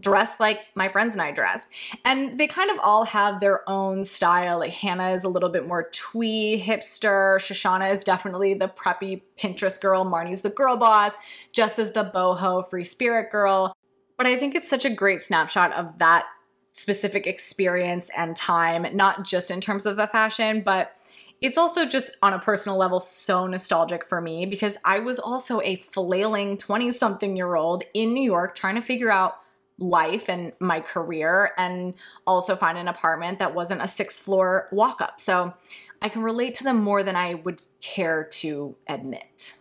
dress 0.00 0.40
like 0.40 0.60
my 0.74 0.88
friends 0.88 1.14
and 1.14 1.22
I 1.22 1.32
dressed. 1.32 1.68
And 2.04 2.38
they 2.38 2.46
kind 2.46 2.70
of 2.70 2.78
all 2.82 3.04
have 3.04 3.40
their 3.40 3.68
own 3.68 4.04
style. 4.04 4.60
Like 4.60 4.72
Hannah 4.72 5.10
is 5.10 5.24
a 5.24 5.28
little 5.28 5.48
bit 5.48 5.66
more 5.66 5.88
twee, 5.90 6.62
hipster. 6.64 7.36
Shoshanna 7.36 7.90
is 7.90 8.04
definitely 8.04 8.54
the 8.54 8.68
preppy 8.68 9.22
Pinterest 9.38 9.80
girl. 9.80 10.04
Marnie's 10.04 10.42
the 10.42 10.50
girl 10.50 10.76
boss. 10.76 11.14
Jess 11.52 11.78
is 11.78 11.92
the 11.92 12.04
boho 12.04 12.66
free 12.66 12.84
spirit 12.84 13.30
girl. 13.30 13.74
But 14.22 14.30
I 14.30 14.36
think 14.36 14.54
it's 14.54 14.68
such 14.68 14.84
a 14.84 14.90
great 14.90 15.20
snapshot 15.20 15.72
of 15.72 15.98
that 15.98 16.26
specific 16.74 17.26
experience 17.26 18.08
and 18.16 18.36
time, 18.36 18.86
not 18.94 19.24
just 19.24 19.50
in 19.50 19.60
terms 19.60 19.84
of 19.84 19.96
the 19.96 20.06
fashion, 20.06 20.62
but 20.64 20.92
it's 21.40 21.58
also 21.58 21.86
just 21.86 22.12
on 22.22 22.32
a 22.32 22.38
personal 22.38 22.78
level 22.78 23.00
so 23.00 23.48
nostalgic 23.48 24.04
for 24.04 24.20
me 24.20 24.46
because 24.46 24.76
I 24.84 25.00
was 25.00 25.18
also 25.18 25.60
a 25.62 25.74
flailing 25.74 26.56
20 26.56 26.92
something 26.92 27.36
year 27.36 27.56
old 27.56 27.82
in 27.94 28.14
New 28.14 28.22
York 28.22 28.54
trying 28.54 28.76
to 28.76 28.80
figure 28.80 29.10
out 29.10 29.38
life 29.80 30.28
and 30.28 30.52
my 30.60 30.78
career 30.78 31.50
and 31.58 31.94
also 32.24 32.54
find 32.54 32.78
an 32.78 32.86
apartment 32.86 33.40
that 33.40 33.56
wasn't 33.56 33.82
a 33.82 33.88
sixth 33.88 34.20
floor 34.20 34.68
walk 34.70 35.00
up. 35.00 35.20
So 35.20 35.52
I 36.00 36.08
can 36.08 36.22
relate 36.22 36.54
to 36.54 36.62
them 36.62 36.80
more 36.80 37.02
than 37.02 37.16
I 37.16 37.34
would 37.34 37.60
care 37.80 38.22
to 38.22 38.76
admit. 38.86 39.54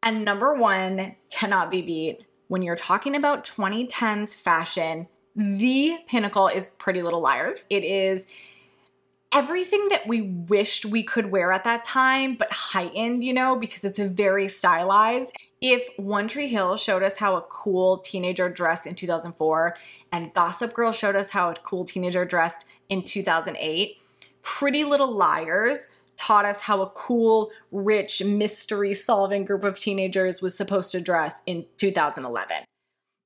And 0.00 0.24
number 0.24 0.54
one 0.54 1.16
cannot 1.28 1.72
be 1.72 1.82
beat 1.82 2.24
when 2.48 2.62
you're 2.62 2.76
talking 2.76 3.14
about 3.14 3.44
2010s 3.44 4.34
fashion, 4.34 5.08
the 5.34 5.98
pinnacle 6.06 6.48
is 6.48 6.68
Pretty 6.78 7.02
Little 7.02 7.20
Liars. 7.20 7.64
It 7.68 7.84
is 7.84 8.26
everything 9.32 9.88
that 9.90 10.06
we 10.06 10.22
wished 10.22 10.86
we 10.86 11.02
could 11.02 11.30
wear 11.30 11.52
at 11.52 11.64
that 11.64 11.84
time, 11.84 12.36
but 12.36 12.52
heightened, 12.52 13.22
you 13.22 13.34
know, 13.34 13.56
because 13.56 13.84
it's 13.84 13.98
very 13.98 14.48
stylized. 14.48 15.34
If 15.60 15.88
One 15.98 16.28
Tree 16.28 16.48
Hill 16.48 16.76
showed 16.76 17.02
us 17.02 17.18
how 17.18 17.36
a 17.36 17.42
cool 17.42 17.98
teenager 17.98 18.48
dressed 18.48 18.86
in 18.86 18.94
2004, 18.94 19.76
and 20.12 20.32
Gossip 20.32 20.72
Girl 20.72 20.92
showed 20.92 21.16
us 21.16 21.30
how 21.30 21.50
a 21.50 21.54
cool 21.54 21.84
teenager 21.84 22.24
dressed 22.24 22.64
in 22.88 23.02
2008, 23.02 24.00
Pretty 24.42 24.84
Little 24.84 25.12
Liars 25.12 25.88
taught 26.16 26.44
us 26.44 26.60
how 26.60 26.82
a 26.82 26.90
cool, 26.90 27.50
rich, 27.70 28.24
mystery 28.24 28.94
solving 28.94 29.44
group 29.44 29.64
of 29.64 29.78
teenagers 29.78 30.40
was 30.40 30.56
supposed 30.56 30.92
to 30.92 31.00
dress 31.00 31.42
in 31.46 31.66
2011. 31.78 32.64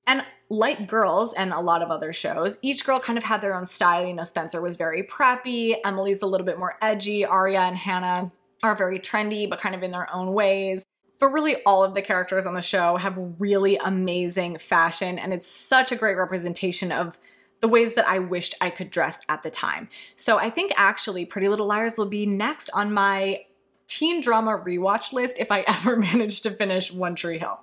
And 0.06 0.24
like 0.48 0.88
Girls 0.88 1.32
and 1.34 1.52
a 1.52 1.60
lot 1.60 1.82
of 1.82 1.90
other 1.90 2.12
shows, 2.12 2.58
each 2.62 2.84
girl 2.84 2.98
kind 2.98 3.16
of 3.16 3.24
had 3.24 3.40
their 3.40 3.54
own 3.54 3.66
style. 3.66 4.04
You 4.04 4.14
know, 4.14 4.24
Spencer 4.24 4.60
was 4.60 4.74
very 4.74 5.04
preppy, 5.04 5.76
Emily's 5.84 6.22
a 6.22 6.26
little 6.26 6.44
bit 6.44 6.58
more 6.58 6.76
edgy, 6.82 7.24
Aria 7.24 7.60
and 7.60 7.76
Hannah 7.76 8.32
are 8.62 8.74
very 8.74 8.98
trendy, 8.98 9.48
but 9.48 9.60
kind 9.60 9.74
of 9.74 9.82
in 9.82 9.92
their 9.92 10.12
own 10.12 10.32
ways. 10.32 10.84
But 11.20 11.28
really, 11.28 11.56
all 11.64 11.84
of 11.84 11.94
the 11.94 12.02
characters 12.02 12.46
on 12.46 12.54
the 12.54 12.62
show 12.62 12.96
have 12.96 13.16
really 13.38 13.76
amazing 13.76 14.58
fashion, 14.58 15.18
and 15.18 15.32
it's 15.32 15.48
such 15.48 15.92
a 15.92 15.96
great 15.96 16.16
representation 16.16 16.90
of 16.90 17.18
the 17.60 17.68
ways 17.68 17.94
that 17.94 18.08
I 18.08 18.18
wished 18.18 18.54
I 18.60 18.70
could 18.70 18.90
dress 18.90 19.20
at 19.28 19.42
the 19.42 19.50
time. 19.50 19.88
So 20.16 20.38
I 20.38 20.50
think 20.50 20.72
actually 20.76 21.24
Pretty 21.24 21.48
Little 21.48 21.66
Liars 21.66 21.96
will 21.96 22.06
be 22.06 22.26
next 22.26 22.70
on 22.70 22.92
my 22.92 23.44
teen 23.86 24.20
drama 24.20 24.58
rewatch 24.58 25.12
list 25.12 25.38
if 25.38 25.50
I 25.50 25.60
ever 25.66 25.96
manage 25.96 26.40
to 26.42 26.50
finish 26.50 26.92
One 26.92 27.14
Tree 27.14 27.38
Hill. 27.38 27.60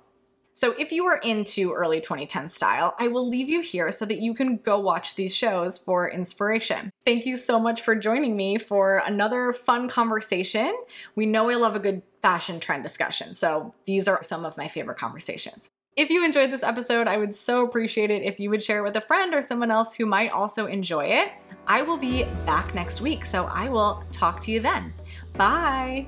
So 0.58 0.74
if 0.76 0.90
you 0.90 1.06
are 1.06 1.18
into 1.18 1.72
early 1.72 2.00
2010 2.00 2.48
style, 2.48 2.96
I 2.98 3.06
will 3.06 3.28
leave 3.28 3.48
you 3.48 3.60
here 3.60 3.92
so 3.92 4.04
that 4.06 4.18
you 4.18 4.34
can 4.34 4.56
go 4.56 4.76
watch 4.80 5.14
these 5.14 5.32
shows 5.32 5.78
for 5.78 6.10
inspiration. 6.10 6.90
Thank 7.06 7.26
you 7.26 7.36
so 7.36 7.60
much 7.60 7.80
for 7.80 7.94
joining 7.94 8.36
me 8.36 8.58
for 8.58 9.00
another 9.06 9.52
fun 9.52 9.88
conversation. 9.88 10.76
We 11.14 11.26
know 11.26 11.48
I 11.48 11.54
love 11.54 11.76
a 11.76 11.78
good 11.78 12.02
fashion 12.22 12.58
trend 12.58 12.82
discussion, 12.82 13.34
so 13.34 13.72
these 13.86 14.08
are 14.08 14.20
some 14.24 14.44
of 14.44 14.56
my 14.56 14.66
favorite 14.66 14.98
conversations. 14.98 15.70
If 15.98 16.10
you 16.10 16.24
enjoyed 16.24 16.52
this 16.52 16.62
episode, 16.62 17.08
I 17.08 17.16
would 17.16 17.34
so 17.34 17.64
appreciate 17.64 18.12
it 18.12 18.22
if 18.22 18.38
you 18.38 18.50
would 18.50 18.62
share 18.62 18.78
it 18.78 18.82
with 18.84 18.94
a 18.94 19.00
friend 19.00 19.34
or 19.34 19.42
someone 19.42 19.72
else 19.72 19.92
who 19.92 20.06
might 20.06 20.30
also 20.30 20.66
enjoy 20.66 21.06
it. 21.06 21.32
I 21.66 21.82
will 21.82 21.96
be 21.96 22.22
back 22.46 22.72
next 22.72 23.00
week, 23.00 23.24
so 23.24 23.46
I 23.46 23.68
will 23.68 24.04
talk 24.12 24.40
to 24.42 24.52
you 24.52 24.60
then. 24.60 24.94
Bye. 25.32 26.06